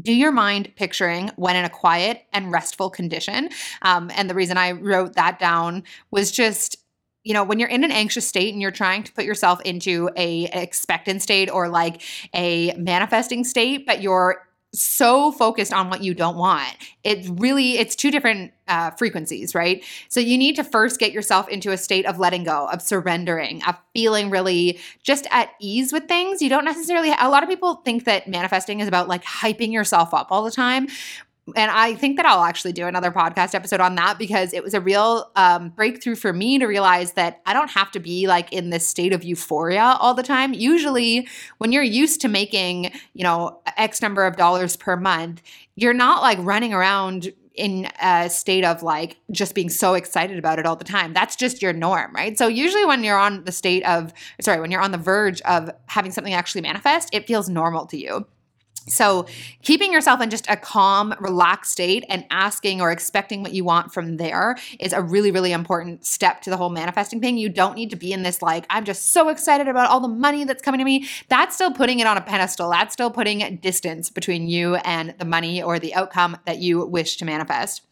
do 0.00 0.12
your 0.12 0.32
mind 0.32 0.72
picturing 0.76 1.30
when 1.36 1.56
in 1.56 1.64
a 1.64 1.68
quiet 1.68 2.22
and 2.32 2.52
restful 2.52 2.90
condition. 2.90 3.50
Um, 3.82 4.10
and 4.14 4.30
the 4.30 4.34
reason 4.34 4.56
I 4.56 4.72
wrote 4.72 5.14
that 5.14 5.38
down 5.38 5.82
was 6.10 6.30
just 6.30 6.76
you 7.24 7.34
know 7.34 7.44
when 7.44 7.58
you're 7.58 7.68
in 7.68 7.84
an 7.84 7.90
anxious 7.90 8.26
state 8.26 8.52
and 8.52 8.62
you're 8.62 8.70
trying 8.70 9.02
to 9.02 9.12
put 9.12 9.24
yourself 9.24 9.60
into 9.62 10.10
a 10.16 10.44
expectant 10.52 11.22
state 11.22 11.50
or 11.50 11.68
like 11.68 12.02
a 12.34 12.74
manifesting 12.74 13.44
state 13.44 13.86
but 13.86 14.00
you're 14.00 14.46
so 14.72 15.32
focused 15.32 15.72
on 15.72 15.90
what 15.90 16.00
you 16.02 16.14
don't 16.14 16.36
want 16.36 16.76
it 17.02 17.26
really 17.40 17.76
it's 17.76 17.96
two 17.96 18.10
different 18.10 18.52
uh, 18.70 18.90
frequencies 18.92 19.52
right? 19.52 19.84
So 20.08 20.20
you 20.20 20.38
need 20.38 20.54
to 20.56 20.64
first 20.64 21.00
get 21.00 21.10
yourself 21.10 21.48
into 21.48 21.72
a 21.72 21.76
state 21.76 22.06
of 22.06 22.20
letting 22.20 22.44
go 22.44 22.68
of 22.68 22.80
surrendering 22.80 23.64
of 23.64 23.76
feeling 23.92 24.30
really 24.30 24.78
just 25.02 25.26
at 25.32 25.50
ease 25.60 25.92
with 25.92 26.04
things. 26.04 26.40
You 26.40 26.48
don't 26.50 26.64
necessarily 26.64 27.12
a 27.18 27.28
lot 27.28 27.42
of 27.42 27.48
people 27.48 27.76
think 27.84 28.04
that 28.04 28.28
manifesting 28.28 28.78
is 28.78 28.86
about 28.86 29.08
like 29.08 29.24
hyping 29.24 29.72
yourself 29.72 30.14
up 30.14 30.28
all 30.30 30.44
the 30.44 30.52
time 30.52 30.86
and 31.56 31.70
I 31.70 31.94
think 31.94 32.16
that 32.16 32.26
I'll 32.26 32.44
actually 32.44 32.72
do 32.72 32.86
another 32.86 33.10
podcast 33.10 33.54
episode 33.54 33.80
on 33.80 33.94
that 33.96 34.18
because 34.18 34.52
it 34.52 34.62
was 34.62 34.74
a 34.74 34.80
real 34.80 35.30
um, 35.36 35.70
breakthrough 35.70 36.14
for 36.14 36.32
me 36.32 36.58
to 36.58 36.66
realize 36.66 37.12
that 37.12 37.40
I 37.46 37.52
don't 37.52 37.70
have 37.70 37.90
to 37.92 38.00
be 38.00 38.26
like 38.26 38.52
in 38.52 38.70
this 38.70 38.86
state 38.86 39.12
of 39.12 39.24
euphoria 39.24 39.96
all 40.00 40.14
the 40.14 40.22
time. 40.22 40.52
Usually, 40.52 41.26
when 41.58 41.72
you're 41.72 41.82
used 41.82 42.20
to 42.22 42.28
making, 42.28 42.92
you 43.14 43.24
know, 43.24 43.60
X 43.76 44.02
number 44.02 44.26
of 44.26 44.36
dollars 44.36 44.76
per 44.76 44.96
month, 44.96 45.42
you're 45.76 45.94
not 45.94 46.22
like 46.22 46.38
running 46.40 46.72
around 46.74 47.32
in 47.54 47.88
a 48.00 48.30
state 48.30 48.64
of 48.64 48.82
like 48.82 49.16
just 49.30 49.54
being 49.54 49.68
so 49.68 49.94
excited 49.94 50.38
about 50.38 50.58
it 50.58 50.66
all 50.66 50.76
the 50.76 50.84
time. 50.84 51.12
That's 51.12 51.36
just 51.36 51.60
your 51.60 51.72
norm, 51.72 52.14
right? 52.14 52.38
So 52.38 52.46
usually 52.46 52.84
when 52.84 53.02
you're 53.04 53.18
on 53.18 53.44
the 53.44 53.52
state 53.52 53.84
of 53.84 54.12
sorry, 54.40 54.60
when 54.60 54.70
you're 54.70 54.80
on 54.80 54.92
the 54.92 54.98
verge 54.98 55.40
of 55.42 55.70
having 55.86 56.12
something 56.12 56.32
actually 56.32 56.62
manifest, 56.62 57.10
it 57.12 57.26
feels 57.26 57.48
normal 57.48 57.86
to 57.86 57.98
you. 57.98 58.26
So, 58.86 59.26
keeping 59.62 59.92
yourself 59.92 60.20
in 60.20 60.30
just 60.30 60.48
a 60.48 60.56
calm, 60.56 61.14
relaxed 61.20 61.72
state 61.72 62.04
and 62.08 62.24
asking 62.30 62.80
or 62.80 62.90
expecting 62.90 63.42
what 63.42 63.52
you 63.52 63.62
want 63.62 63.92
from 63.92 64.16
there 64.16 64.56
is 64.78 64.92
a 64.92 65.02
really, 65.02 65.30
really 65.30 65.52
important 65.52 66.04
step 66.04 66.40
to 66.42 66.50
the 66.50 66.56
whole 66.56 66.70
manifesting 66.70 67.20
thing. 67.20 67.36
You 67.36 67.50
don't 67.50 67.74
need 67.74 67.90
to 67.90 67.96
be 67.96 68.12
in 68.12 68.22
this, 68.22 68.40
like, 68.42 68.64
I'm 68.70 68.84
just 68.84 69.12
so 69.12 69.28
excited 69.28 69.68
about 69.68 69.90
all 69.90 70.00
the 70.00 70.08
money 70.08 70.44
that's 70.44 70.62
coming 70.62 70.78
to 70.78 70.84
me. 70.84 71.06
That's 71.28 71.54
still 71.54 71.72
putting 71.72 72.00
it 72.00 72.06
on 72.06 72.16
a 72.16 72.22
pedestal. 72.22 72.70
That's 72.70 72.92
still 72.92 73.10
putting 73.10 73.56
distance 73.56 74.10
between 74.10 74.48
you 74.48 74.76
and 74.76 75.14
the 75.18 75.24
money 75.24 75.62
or 75.62 75.78
the 75.78 75.94
outcome 75.94 76.38
that 76.46 76.58
you 76.58 76.84
wish 76.86 77.16
to 77.18 77.24
manifest. 77.24 77.82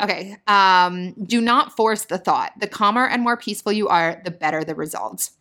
Okay, 0.00 0.36
um, 0.46 1.12
do 1.14 1.40
not 1.40 1.76
force 1.76 2.04
the 2.04 2.18
thought. 2.18 2.52
The 2.58 2.66
calmer 2.66 3.06
and 3.06 3.22
more 3.22 3.36
peaceful 3.36 3.72
you 3.72 3.88
are, 3.88 4.20
the 4.24 4.30
better 4.30 4.64
the 4.64 4.74
results 4.74 5.32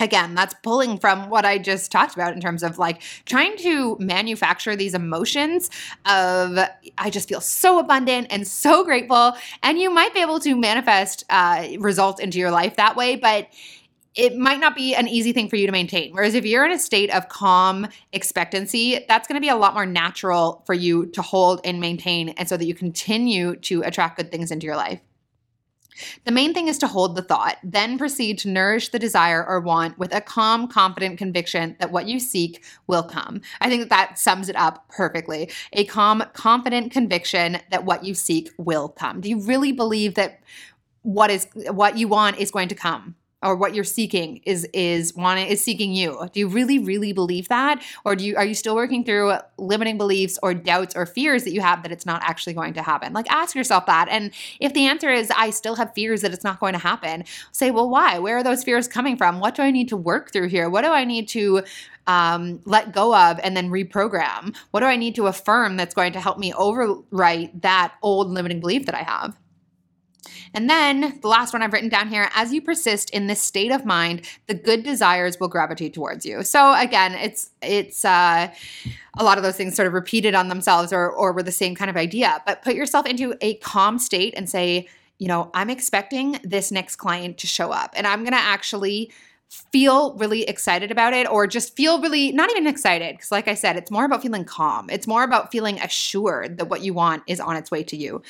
again 0.00 0.34
that's 0.34 0.54
pulling 0.62 0.98
from 0.98 1.28
what 1.28 1.44
i 1.44 1.58
just 1.58 1.90
talked 1.90 2.14
about 2.14 2.32
in 2.32 2.40
terms 2.40 2.62
of 2.62 2.78
like 2.78 3.02
trying 3.24 3.56
to 3.56 3.96
manufacture 3.98 4.76
these 4.76 4.94
emotions 4.94 5.70
of 6.06 6.58
i 6.98 7.10
just 7.10 7.28
feel 7.28 7.40
so 7.40 7.78
abundant 7.78 8.26
and 8.30 8.46
so 8.46 8.84
grateful 8.84 9.32
and 9.62 9.78
you 9.78 9.90
might 9.90 10.12
be 10.14 10.20
able 10.20 10.40
to 10.40 10.56
manifest 10.56 11.24
uh, 11.30 11.66
results 11.78 12.20
into 12.20 12.38
your 12.38 12.50
life 12.50 12.76
that 12.76 12.96
way 12.96 13.16
but 13.16 13.48
it 14.16 14.34
might 14.36 14.58
not 14.58 14.74
be 14.74 14.94
an 14.94 15.06
easy 15.08 15.32
thing 15.32 15.48
for 15.48 15.56
you 15.56 15.66
to 15.66 15.72
maintain. 15.72 16.12
Whereas 16.12 16.34
if 16.34 16.46
you're 16.46 16.64
in 16.64 16.72
a 16.72 16.78
state 16.78 17.14
of 17.14 17.28
calm 17.28 17.86
expectancy, 18.12 19.04
that's 19.08 19.28
going 19.28 19.36
to 19.36 19.44
be 19.44 19.50
a 19.50 19.56
lot 19.56 19.74
more 19.74 19.84
natural 19.84 20.62
for 20.64 20.72
you 20.72 21.06
to 21.06 21.20
hold 21.20 21.60
and 21.64 21.80
maintain, 21.80 22.30
and 22.30 22.48
so 22.48 22.56
that 22.56 22.64
you 22.64 22.74
continue 22.74 23.56
to 23.56 23.82
attract 23.82 24.16
good 24.16 24.30
things 24.30 24.50
into 24.50 24.64
your 24.64 24.76
life. 24.76 25.00
The 26.24 26.32
main 26.32 26.54
thing 26.54 26.68
is 26.68 26.78
to 26.78 26.86
hold 26.86 27.16
the 27.16 27.22
thought, 27.22 27.56
then 27.62 27.98
proceed 27.98 28.38
to 28.38 28.48
nourish 28.48 28.88
the 28.90 28.98
desire 28.98 29.44
or 29.46 29.60
want 29.60 29.98
with 29.98 30.14
a 30.14 30.20
calm, 30.20 30.68
confident 30.68 31.18
conviction 31.18 31.76
that 31.80 31.92
what 31.92 32.06
you 32.06 32.20
seek 32.20 32.64
will 32.86 33.02
come. 33.02 33.40
I 33.60 33.68
think 33.68 33.82
that 33.82 33.90
that 33.90 34.18
sums 34.18 34.48
it 34.48 34.56
up 34.56 34.88
perfectly. 34.88 35.50
A 35.72 35.84
calm, 35.84 36.24
confident 36.32 36.92
conviction 36.92 37.58
that 37.70 37.84
what 37.84 38.04
you 38.04 38.14
seek 38.14 38.50
will 38.58 38.88
come. 38.88 39.20
Do 39.20 39.28
you 39.28 39.40
really 39.40 39.72
believe 39.72 40.14
that 40.14 40.40
what 41.02 41.30
is 41.30 41.46
what 41.70 41.96
you 41.96 42.08
want 42.08 42.38
is 42.38 42.50
going 42.50 42.68
to 42.68 42.74
come? 42.74 43.14
Or 43.46 43.54
what 43.54 43.74
you're 43.74 43.84
seeking 43.84 44.40
is 44.44 44.68
is 44.74 45.14
wanting 45.14 45.46
is 45.46 45.62
seeking 45.62 45.92
you. 45.92 46.28
Do 46.32 46.40
you 46.40 46.48
really 46.48 46.80
really 46.80 47.12
believe 47.12 47.48
that? 47.48 47.80
Or 48.04 48.16
do 48.16 48.24
you 48.26 48.36
are 48.36 48.44
you 48.44 48.54
still 48.54 48.74
working 48.74 49.04
through 49.04 49.34
limiting 49.56 49.96
beliefs 49.96 50.36
or 50.42 50.52
doubts 50.52 50.96
or 50.96 51.06
fears 51.06 51.44
that 51.44 51.52
you 51.52 51.60
have 51.60 51.84
that 51.84 51.92
it's 51.92 52.04
not 52.04 52.22
actually 52.24 52.54
going 52.54 52.74
to 52.74 52.82
happen? 52.82 53.12
Like 53.12 53.30
ask 53.30 53.54
yourself 53.54 53.86
that. 53.86 54.08
And 54.10 54.32
if 54.60 54.74
the 54.74 54.86
answer 54.86 55.08
is 55.10 55.30
i 55.36 55.50
still 55.50 55.76
have 55.76 55.94
fears 55.94 56.22
that 56.22 56.32
it's 56.32 56.42
not 56.42 56.58
going 56.58 56.72
to 56.72 56.78
happen 56.78 57.24
say 57.52 57.70
well 57.70 57.88
why? 57.88 58.18
Where 58.18 58.38
are 58.38 58.42
those 58.42 58.64
fears 58.64 58.88
coming 58.88 59.16
from? 59.16 59.38
What 59.38 59.54
do 59.54 59.62
i 59.62 59.70
need 59.70 59.88
to 59.90 59.96
work 59.96 60.32
through 60.32 60.48
here? 60.48 60.68
What 60.68 60.82
do 60.82 60.90
i 60.90 61.04
need 61.04 61.28
to 61.28 61.62
um, 62.08 62.60
let 62.64 62.92
go 62.92 63.14
of 63.16 63.38
and 63.42 63.56
then 63.56 63.70
reprogram? 63.70 64.56
What 64.72 64.80
do 64.80 64.86
i 64.86 64.96
need 64.96 65.14
to 65.14 65.28
affirm 65.28 65.76
that's 65.76 65.94
going 65.94 66.12
to 66.14 66.20
help 66.20 66.38
me 66.38 66.52
overwrite 66.52 67.62
that 67.62 67.94
old 68.02 68.30
limiting 68.30 68.58
belief 68.58 68.86
that 68.86 68.94
i 68.96 69.02
have 69.02 69.36
And 70.54 70.68
then 70.68 71.18
the 71.20 71.28
last 71.28 71.52
one 71.52 71.62
I've 71.62 71.72
written 71.72 71.88
down 71.88 72.08
here 72.08 72.30
as 72.34 72.52
you 72.52 72.60
persist 72.62 73.10
in 73.10 73.26
this 73.26 73.40
state 73.40 73.72
of 73.72 73.84
mind, 73.84 74.22
the 74.46 74.54
good 74.54 74.82
desires 74.82 75.38
will 75.40 75.48
gravitate 75.48 75.94
towards 75.94 76.24
you. 76.24 76.42
So 76.42 76.74
again, 76.74 77.14
it's 77.14 77.50
it's 77.62 78.04
uh 78.04 78.52
a 79.18 79.24
lot 79.24 79.38
of 79.38 79.44
those 79.44 79.56
things 79.56 79.74
sort 79.74 79.88
of 79.88 79.94
repeated 79.94 80.34
on 80.34 80.48
themselves 80.48 80.92
or 80.92 81.10
or 81.10 81.32
were 81.32 81.42
the 81.42 81.52
same 81.52 81.74
kind 81.74 81.90
of 81.90 81.96
idea. 81.96 82.42
But 82.46 82.62
put 82.62 82.74
yourself 82.74 83.06
into 83.06 83.34
a 83.40 83.54
calm 83.54 83.98
state 83.98 84.34
and 84.36 84.48
say, 84.48 84.88
you 85.18 85.28
know, 85.28 85.50
I'm 85.54 85.70
expecting 85.70 86.38
this 86.42 86.70
next 86.70 86.96
client 86.96 87.38
to 87.38 87.46
show 87.46 87.70
up 87.70 87.94
and 87.96 88.06
I'm 88.06 88.20
going 88.20 88.32
to 88.32 88.38
actually 88.38 89.10
feel 89.48 90.14
really 90.14 90.42
excited 90.42 90.90
about 90.90 91.14
it 91.14 91.28
or 91.30 91.46
just 91.46 91.76
feel 91.76 92.00
really 92.00 92.32
not 92.32 92.50
even 92.50 92.66
excited 92.66 93.16
because 93.16 93.30
like 93.30 93.46
i 93.46 93.54
said 93.54 93.76
it's 93.76 93.92
more 93.92 94.04
about 94.04 94.20
feeling 94.20 94.44
calm 94.44 94.90
it's 94.90 95.06
more 95.06 95.22
about 95.22 95.52
feeling 95.52 95.80
assured 95.80 96.58
that 96.58 96.68
what 96.68 96.80
you 96.80 96.92
want 96.92 97.22
is 97.28 97.38
on 97.38 97.54
its 97.54 97.70
way 97.70 97.82
to 97.82 97.96
you 97.96 98.20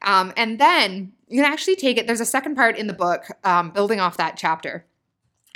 um, 0.00 0.32
and 0.36 0.58
then 0.58 1.12
you 1.32 1.42
can 1.42 1.50
actually 1.50 1.76
take 1.76 1.96
it 1.96 2.06
there's 2.06 2.20
a 2.20 2.26
second 2.26 2.54
part 2.54 2.76
in 2.76 2.86
the 2.86 2.92
book 2.92 3.26
um, 3.44 3.70
building 3.70 4.00
off 4.00 4.16
that 4.16 4.36
chapter 4.36 4.84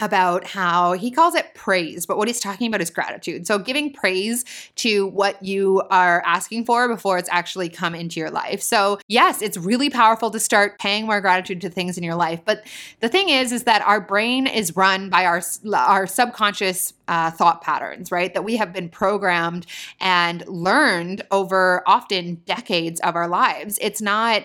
about 0.00 0.44
how 0.44 0.92
he 0.92 1.10
calls 1.10 1.34
it 1.34 1.54
praise, 1.54 2.04
but 2.04 2.18
what 2.18 2.28
he's 2.28 2.40
talking 2.40 2.68
about 2.68 2.82
is 2.82 2.90
gratitude. 2.90 3.46
So, 3.46 3.58
giving 3.58 3.92
praise 3.92 4.44
to 4.76 5.06
what 5.06 5.42
you 5.42 5.82
are 5.90 6.22
asking 6.26 6.66
for 6.66 6.88
before 6.88 7.18
it's 7.18 7.28
actually 7.32 7.68
come 7.68 7.94
into 7.94 8.20
your 8.20 8.30
life. 8.30 8.60
So, 8.60 8.98
yes, 9.08 9.40
it's 9.40 9.56
really 9.56 9.88
powerful 9.88 10.30
to 10.30 10.40
start 10.40 10.78
paying 10.78 11.06
more 11.06 11.20
gratitude 11.20 11.62
to 11.62 11.70
things 11.70 11.96
in 11.96 12.04
your 12.04 12.14
life. 12.14 12.40
But 12.44 12.66
the 13.00 13.08
thing 13.08 13.30
is, 13.30 13.52
is 13.52 13.64
that 13.64 13.82
our 13.82 14.00
brain 14.00 14.46
is 14.46 14.76
run 14.76 15.08
by 15.08 15.24
our 15.24 15.42
our 15.72 16.06
subconscious 16.06 16.92
uh, 17.08 17.30
thought 17.30 17.62
patterns, 17.62 18.12
right? 18.12 18.34
That 18.34 18.44
we 18.44 18.56
have 18.56 18.72
been 18.72 18.88
programmed 18.88 19.66
and 20.00 20.46
learned 20.46 21.22
over 21.30 21.82
often 21.86 22.42
decades 22.44 23.00
of 23.00 23.16
our 23.16 23.28
lives. 23.28 23.78
It's 23.80 24.02
not 24.02 24.44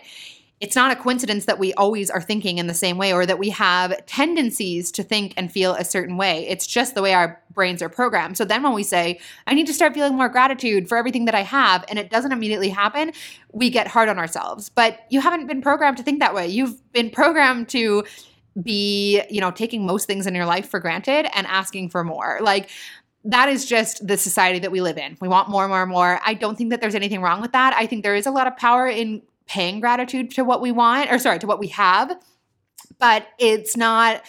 it's 0.62 0.76
not 0.76 0.92
a 0.92 0.96
coincidence 0.96 1.46
that 1.46 1.58
we 1.58 1.74
always 1.74 2.12
are 2.12 2.22
thinking 2.22 2.60
in 2.60 2.68
the 2.68 2.74
same 2.74 3.00
way 3.00 3.12
or 3.12 3.26
that 3.26 3.40
we 3.40 3.50
have 3.50 4.06
tendencies 4.06 4.92
to 4.92 5.02
think 5.04 5.34
and 5.36 5.52
feel 5.52 5.74
a 5.74 5.84
certain 5.84 6.18
way. 6.18 6.48
It's 6.48 6.68
just 6.68 6.94
the 6.94 7.02
way 7.02 7.16
our 7.16 7.42
brains 7.52 7.82
are 7.82 7.90
programmed. 7.90 8.38
So 8.38 8.46
then 8.46 8.62
when 8.62 8.74
we 8.74 8.84
say, 8.84 9.20
I 9.48 9.56
need 9.56 9.66
to 9.68 9.74
start 9.74 9.96
feeling 9.96 10.16
more 10.16 10.30
gratitude 10.30 10.88
for 10.88 10.98
everything 10.98 11.26
that 11.26 11.34
I 11.34 11.42
have, 11.42 11.84
and 11.90 11.98
it 11.98 12.12
doesn't 12.12 12.32
immediately 12.32 12.70
happen, 12.70 13.12
we 13.52 13.72
get 13.72 13.88
hard 13.88 14.08
on 14.08 14.20
ourselves. 14.20 14.70
But 14.70 15.00
you 15.10 15.20
haven't 15.20 15.48
been 15.48 15.64
programmed 15.64 15.98
to 15.98 16.04
think 16.04 16.20
that 16.20 16.36
way. 16.36 16.48
You've 16.48 16.80
been 16.94 17.10
programmed 17.10 17.68
to 17.70 18.04
be, 18.62 19.24
you 19.32 19.42
know, 19.42 19.50
taking 19.50 19.86
most 19.86 20.06
things 20.06 20.28
in 20.28 20.36
your 20.36 20.46
life 20.46 20.70
for 20.70 20.80
granted 20.80 21.26
and 21.36 21.48
asking 21.48 21.90
for 21.90 22.04
more. 22.04 22.38
Like, 22.40 22.70
that 23.24 23.50
is 23.50 23.66
just 23.66 24.06
the 24.06 24.18
society 24.18 24.60
that 24.60 24.72
we 24.72 24.82
live 24.82 24.98
in. 24.98 25.18
We 25.22 25.28
want 25.28 25.50
more, 25.50 25.68
more, 25.68 25.86
more. 25.86 26.20
I 26.26 26.34
don't 26.34 26.58
think 26.58 26.70
that 26.70 26.82
there's 26.82 26.96
anything 26.96 27.22
wrong 27.22 27.42
with 27.42 27.52
that. 27.52 27.74
I 27.76 27.86
think 27.86 28.04
there 28.04 28.16
is 28.16 28.26
a 28.26 28.32
lot 28.32 28.48
of 28.48 28.58
power 28.58 28.88
in 28.88 29.22
paying 29.48 29.80
gratitude 29.80 30.32
to 30.32 30.44
what 30.44 30.62
we 30.62 30.72
want 30.72 31.12
or 31.12 31.20
sorry 31.20 31.40
to 31.40 31.48
what 31.48 31.60
we 31.60 31.68
have 31.68 32.16
but 33.00 33.28
it's 33.40 33.76
not 33.76 34.22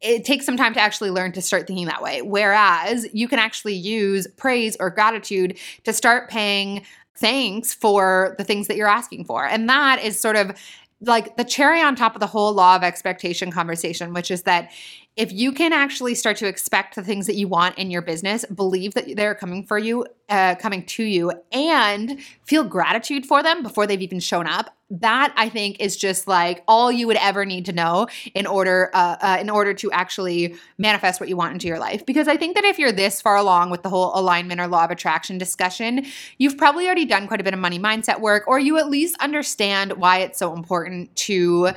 it 0.00 0.24
takes 0.24 0.46
some 0.46 0.56
time 0.56 0.74
to 0.74 0.80
actually 0.80 1.10
learn 1.10 1.32
to 1.32 1.42
start 1.42 1.66
thinking 1.66 1.86
that 1.86 2.02
way. 2.02 2.22
Whereas 2.22 3.06
you 3.12 3.26
can 3.26 3.38
actually 3.38 3.74
use 3.74 4.26
praise 4.36 4.76
or 4.78 4.90
gratitude 4.90 5.58
to 5.84 5.92
start 5.92 6.30
paying 6.30 6.82
thanks 7.16 7.74
for 7.74 8.36
the 8.38 8.44
things 8.44 8.68
that 8.68 8.76
you're 8.76 8.86
asking 8.86 9.24
for. 9.24 9.44
And 9.44 9.68
that 9.68 10.00
is 10.02 10.18
sort 10.18 10.36
of 10.36 10.52
like 11.00 11.36
the 11.36 11.44
cherry 11.44 11.80
on 11.80 11.94
top 11.94 12.14
of 12.14 12.20
the 12.20 12.26
whole 12.26 12.52
law 12.52 12.74
of 12.74 12.82
expectation 12.82 13.52
conversation 13.52 14.12
which 14.12 14.30
is 14.30 14.42
that 14.42 14.70
if 15.18 15.32
you 15.32 15.50
can 15.50 15.72
actually 15.72 16.14
start 16.14 16.36
to 16.36 16.46
expect 16.46 16.94
the 16.94 17.02
things 17.02 17.26
that 17.26 17.34
you 17.34 17.48
want 17.48 17.76
in 17.76 17.90
your 17.90 18.02
business, 18.02 18.44
believe 18.54 18.94
that 18.94 19.16
they're 19.16 19.34
coming 19.34 19.66
for 19.66 19.76
you, 19.76 20.06
uh, 20.28 20.54
coming 20.54 20.84
to 20.86 21.02
you, 21.02 21.32
and 21.50 22.20
feel 22.44 22.62
gratitude 22.62 23.26
for 23.26 23.42
them 23.42 23.64
before 23.64 23.84
they've 23.84 24.00
even 24.00 24.20
shown 24.20 24.46
up, 24.46 24.77
that 24.90 25.34
I 25.36 25.48
think 25.48 25.80
is 25.80 25.96
just 25.96 26.26
like 26.26 26.64
all 26.66 26.90
you 26.90 27.06
would 27.06 27.18
ever 27.18 27.44
need 27.44 27.66
to 27.66 27.72
know 27.72 28.08
in 28.34 28.46
order 28.46 28.90
uh, 28.94 29.16
uh, 29.20 29.38
in 29.40 29.50
order 29.50 29.74
to 29.74 29.92
actually 29.92 30.54
manifest 30.78 31.20
what 31.20 31.28
you 31.28 31.36
want 31.36 31.52
into 31.52 31.66
your 31.66 31.78
life. 31.78 32.06
Because 32.06 32.26
I 32.26 32.36
think 32.36 32.54
that 32.56 32.64
if 32.64 32.78
you're 32.78 32.92
this 32.92 33.20
far 33.20 33.36
along 33.36 33.70
with 33.70 33.82
the 33.82 33.90
whole 33.90 34.18
alignment 34.18 34.60
or 34.60 34.66
law 34.66 34.84
of 34.84 34.90
attraction 34.90 35.36
discussion, 35.36 36.06
you've 36.38 36.56
probably 36.56 36.86
already 36.86 37.04
done 37.04 37.26
quite 37.26 37.40
a 37.40 37.44
bit 37.44 37.52
of 37.52 37.60
money 37.60 37.78
mindset 37.78 38.20
work, 38.20 38.44
or 38.46 38.58
you 38.58 38.78
at 38.78 38.88
least 38.88 39.16
understand 39.20 39.92
why 39.94 40.18
it's 40.18 40.38
so 40.38 40.54
important 40.54 41.14
to 41.16 41.70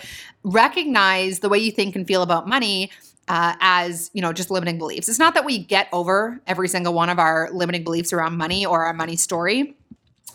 recognize 0.43 1.39
the 1.39 1.49
way 1.49 1.59
you 1.59 1.71
think 1.71 1.95
and 1.95 2.07
feel 2.07 2.21
about 2.21 2.47
money 2.47 2.89
uh, 3.27 3.55
as 3.59 4.09
you 4.13 4.21
know 4.21 4.33
just 4.33 4.49
limiting 4.49 4.77
beliefs 4.77 5.07
it's 5.07 5.19
not 5.19 5.35
that 5.35 5.45
we 5.45 5.57
get 5.57 5.87
over 5.93 6.41
every 6.47 6.67
single 6.67 6.93
one 6.93 7.09
of 7.09 7.19
our 7.19 7.49
limiting 7.53 7.83
beliefs 7.83 8.11
around 8.11 8.35
money 8.35 8.65
or 8.65 8.83
our 8.85 8.93
money 8.93 9.15
story 9.15 9.75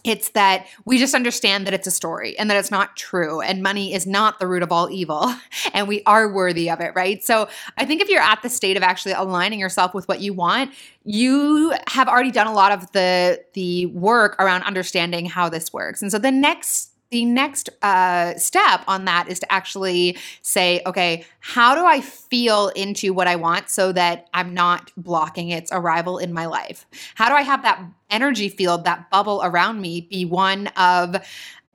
it's 0.06 0.30
that 0.30 0.66
we 0.84 0.98
just 0.98 1.14
understand 1.14 1.66
that 1.66 1.74
it's 1.74 1.86
a 1.86 1.90
story 1.90 2.38
and 2.38 2.48
that 2.48 2.56
it's 2.56 2.70
not 2.70 2.96
true 2.96 3.40
and 3.40 3.62
money 3.62 3.92
is 3.92 4.06
not 4.06 4.38
the 4.38 4.46
root 4.46 4.62
of 4.62 4.70
all 4.70 4.88
evil 4.90 5.34
and 5.74 5.88
we 5.88 6.02
are 6.06 6.32
worthy 6.32 6.70
of 6.70 6.80
it 6.80 6.92
right? 6.94 7.24
So 7.24 7.48
i 7.76 7.84
think 7.84 8.00
if 8.00 8.08
you're 8.08 8.22
at 8.22 8.42
the 8.42 8.48
state 8.48 8.76
of 8.76 8.82
actually 8.82 9.12
aligning 9.12 9.58
yourself 9.58 9.94
with 9.94 10.06
what 10.08 10.20
you 10.20 10.32
want 10.32 10.72
you 11.06 11.72
have 11.86 12.08
already 12.08 12.32
done 12.32 12.48
a 12.48 12.52
lot 12.52 12.72
of 12.72 12.90
the 12.92 13.40
the 13.54 13.86
work 13.86 14.34
around 14.40 14.64
understanding 14.64 15.24
how 15.26 15.48
this 15.48 15.72
works. 15.72 16.02
And 16.02 16.10
so 16.10 16.18
the 16.18 16.32
next 16.32 16.90
the 17.10 17.24
next 17.24 17.70
uh, 17.82 18.34
step 18.34 18.82
on 18.88 19.04
that 19.04 19.28
is 19.28 19.38
to 19.40 19.52
actually 19.52 20.18
say, 20.42 20.82
okay, 20.86 21.24
how 21.40 21.74
do 21.74 21.84
I 21.84 22.00
feel 22.00 22.68
into 22.68 23.12
what 23.12 23.28
I 23.28 23.36
want 23.36 23.70
so 23.70 23.92
that 23.92 24.28
I'm 24.34 24.54
not 24.54 24.90
blocking 24.96 25.50
its 25.50 25.70
arrival 25.72 26.18
in 26.18 26.32
my 26.32 26.46
life? 26.46 26.86
How 27.14 27.28
do 27.28 27.34
I 27.34 27.42
have 27.42 27.62
that 27.62 27.82
energy 28.10 28.48
field, 28.48 28.84
that 28.84 29.10
bubble 29.10 29.40
around 29.44 29.80
me, 29.80 30.00
be 30.00 30.24
one 30.24 30.68
of 30.76 31.16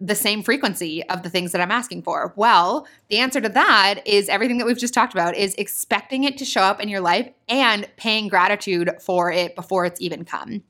the 0.01 0.15
same 0.15 0.41
frequency 0.41 1.07
of 1.09 1.21
the 1.21 1.29
things 1.29 1.51
that 1.51 1.61
I'm 1.61 1.71
asking 1.71 2.01
for? 2.01 2.33
Well, 2.35 2.87
the 3.09 3.19
answer 3.19 3.39
to 3.39 3.49
that 3.49 4.01
is 4.05 4.27
everything 4.27 4.57
that 4.57 4.65
we've 4.65 4.77
just 4.77 4.93
talked 4.93 5.13
about 5.13 5.37
is 5.37 5.53
expecting 5.55 6.23
it 6.23 6.37
to 6.39 6.45
show 6.45 6.61
up 6.61 6.81
in 6.81 6.89
your 6.89 7.01
life 7.01 7.29
and 7.47 7.87
paying 7.97 8.27
gratitude 8.27 8.91
for 8.99 9.31
it 9.31 9.55
before 9.55 9.85
it's 9.85 10.01
even 10.01 10.25
come. 10.25 10.63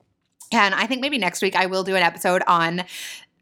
And 0.52 0.76
I 0.76 0.86
think 0.86 1.02
maybe 1.02 1.18
next 1.18 1.42
week 1.42 1.56
I 1.56 1.68
will 1.68 1.84
do 1.84 1.96
an 1.96 2.04
episode 2.04 2.44
on 2.46 2.84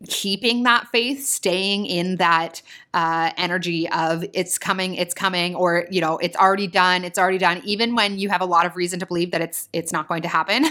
keeping 0.08 0.64
that 0.64 0.88
faith, 0.88 1.26
staying 1.26 1.86
in 1.86 2.16
that 2.18 2.62
uh, 2.94 3.32
energy 3.38 3.90
of 3.90 4.24
it's 4.34 4.58
coming, 4.58 4.96
it's 4.96 5.14
coming, 5.14 5.56
or 5.56 5.88
you 5.92 6.00
know, 6.00 6.18
it's 6.20 6.38
already 6.38 6.68
done, 6.68 7.04
it's 7.04 7.20
already 7.20 7.38
done. 7.38 7.62
Even 7.66 7.96
when 7.96 8.18
you 8.18 8.30
have 8.30 8.42
a 8.42 8.46
lot 8.46 8.66
of 8.66 8.76
reason 8.76 9.00
to 9.00 9.06
believe 9.06 9.32
that 9.32 9.42
it's 9.42 9.68
it's 9.74 9.92
not 9.92 10.08
going 10.08 10.22
to 10.22 10.28
happen, 10.28 10.66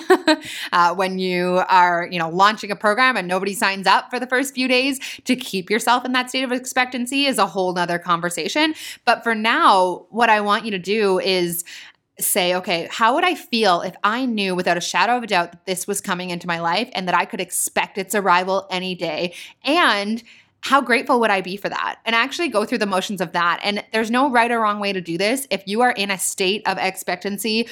uh, 0.73 0.95
when 0.95 1.19
you 1.19 1.63
are 1.69 2.09
you 2.11 2.19
know 2.19 2.31
launching 2.31 2.71
a 2.71 2.77
program 2.77 3.17
and 3.17 3.29
nobody 3.29 3.55
signs 3.55 3.87
up 3.87 4.09
for 4.11 4.19
the 4.19 4.27
first 4.27 4.55
few 4.55 4.67
days, 4.67 4.99
to 5.25 5.37
keep 5.37 5.69
yourself 5.69 6.05
in 6.05 6.13
that 6.13 6.31
state 6.31 6.43
of 6.43 6.51
expectancy 6.51 7.27
is 7.27 7.39
a 7.39 7.47
whole 7.47 7.75
nother 7.75 7.99
conversation. 7.99 8.75
But 9.05 9.23
for 9.23 9.35
now, 9.35 10.07
what 10.11 10.31
I 10.31 10.41
want 10.41 10.65
you 10.65 10.71
to 10.71 10.79
do 10.79 11.21
is 11.21 11.65
say, 12.21 12.55
okay, 12.55 12.89
how 12.91 13.15
would 13.15 13.25
I 13.25 13.35
feel 13.35 13.81
if 13.81 13.95
I 14.03 14.27
knew 14.27 14.55
without 14.55 14.77
a 14.77 14.81
shadow 14.81 15.17
of 15.17 15.23
a 15.23 15.27
doubt 15.27 15.53
that 15.53 15.67
this 15.67 15.87
was 15.87 16.01
coming 16.01 16.31
into 16.31 16.47
my 16.47 16.61
life 16.61 16.89
and 16.93 17.07
that 17.07 17.15
I 17.15 17.25
could 17.25 17.41
expect 17.41 17.99
its 17.99 18.15
arrival 18.15 18.67
any 18.71 18.95
day? 18.95 19.35
And 19.65 20.23
how 20.61 20.81
grateful 20.81 21.21
would 21.21 21.31
I 21.31 21.41
be 21.41 21.57
for 21.57 21.69
that? 21.69 22.01
And 22.05 22.17
actually 22.17 22.49
go 22.49 22.65
through 22.65 22.79
the 22.79 22.87
motions 22.87 23.21
of 23.21 23.33
that. 23.33 23.61
And 23.63 23.85
there's 23.93 24.11
no 24.11 24.31
right 24.31 24.51
or 24.51 24.61
wrong 24.61 24.81
way 24.81 24.93
to 24.93 25.01
do 25.01 25.17
this. 25.17 25.47
If 25.51 25.63
you 25.67 25.83
are 25.83 25.93
in 25.93 26.11
a 26.11 26.19
state 26.19 26.67
of 26.67 26.79
expectancy, 26.79 27.69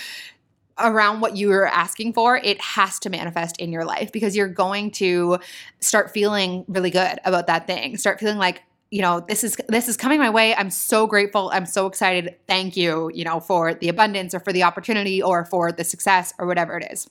around 0.79 1.21
what 1.21 1.37
you 1.37 1.51
are 1.53 1.67
asking 1.67 2.13
for, 2.13 2.37
it 2.37 2.61
has 2.61 2.99
to 3.01 3.11
manifest 3.11 3.57
in 3.59 3.73
your 3.73 3.85
life 3.85 4.13
because 4.13 4.37
you're 4.37 4.47
going 4.47 4.91
to 4.91 5.39
start 5.81 6.11
feeling 6.11 6.65
really 6.69 6.91
good 6.91 7.19
about 7.25 7.47
that 7.47 7.67
thing. 7.67 7.97
Start 7.97 8.21
feeling 8.21 8.39
like, 8.39 8.63
you 8.91 9.03
know 9.03 9.21
this 9.21 9.43
is 9.43 9.57
this 9.69 9.89
is 9.89 9.97
coming 9.97 10.19
my 10.19 10.31
way 10.31 10.55
i'm 10.55 10.71
so 10.71 11.07
grateful 11.07 11.51
i'm 11.53 11.67
so 11.67 11.87
excited 11.87 12.37
thank 12.47 12.77
you 12.77 13.11
you 13.15 13.25
know 13.25 13.41
for 13.41 13.75
the 13.75 13.89
abundance 13.89 14.35
or 14.35 14.41
for 14.41 14.53
the 14.53 14.63
opportunity 14.63 15.23
or 15.23 15.45
for 15.45 15.73
the 15.73 15.85
success 15.85 16.33
or 16.39 16.47
whatever 16.47 16.77
it 16.79 16.87
is 16.91 17.09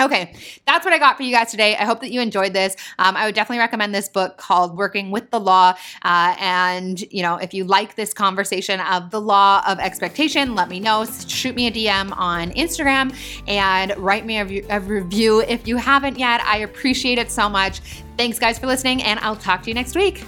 Okay, 0.00 0.34
that's 0.66 0.84
what 0.84 0.92
I 0.92 0.98
got 0.98 1.16
for 1.16 1.22
you 1.22 1.32
guys 1.32 1.50
today. 1.50 1.76
I 1.76 1.84
hope 1.84 2.00
that 2.00 2.10
you 2.10 2.20
enjoyed 2.20 2.52
this. 2.52 2.74
Um, 2.98 3.16
I 3.16 3.24
would 3.24 3.36
definitely 3.36 3.60
recommend 3.60 3.94
this 3.94 4.08
book 4.08 4.36
called 4.36 4.76
Working 4.76 5.12
with 5.12 5.30
the 5.30 5.38
Law. 5.38 5.74
Uh, 6.02 6.34
and, 6.40 7.00
you 7.12 7.22
know, 7.22 7.36
if 7.36 7.54
you 7.54 7.64
like 7.64 7.94
this 7.94 8.12
conversation 8.12 8.80
of 8.80 9.10
the 9.10 9.20
law 9.20 9.62
of 9.66 9.78
expectation, 9.78 10.56
let 10.56 10.68
me 10.68 10.80
know. 10.80 11.04
Shoot 11.04 11.54
me 11.54 11.68
a 11.68 11.70
DM 11.70 12.16
on 12.16 12.50
Instagram 12.52 13.14
and 13.46 13.96
write 13.96 14.26
me 14.26 14.38
a, 14.38 14.76
a 14.76 14.80
review 14.80 15.40
if 15.42 15.68
you 15.68 15.76
haven't 15.76 16.18
yet. 16.18 16.40
I 16.44 16.58
appreciate 16.58 17.18
it 17.18 17.30
so 17.30 17.48
much. 17.48 17.78
Thanks, 18.16 18.40
guys, 18.40 18.58
for 18.58 18.66
listening, 18.66 19.02
and 19.04 19.20
I'll 19.20 19.36
talk 19.36 19.62
to 19.62 19.70
you 19.70 19.74
next 19.74 19.94
week. 19.94 20.24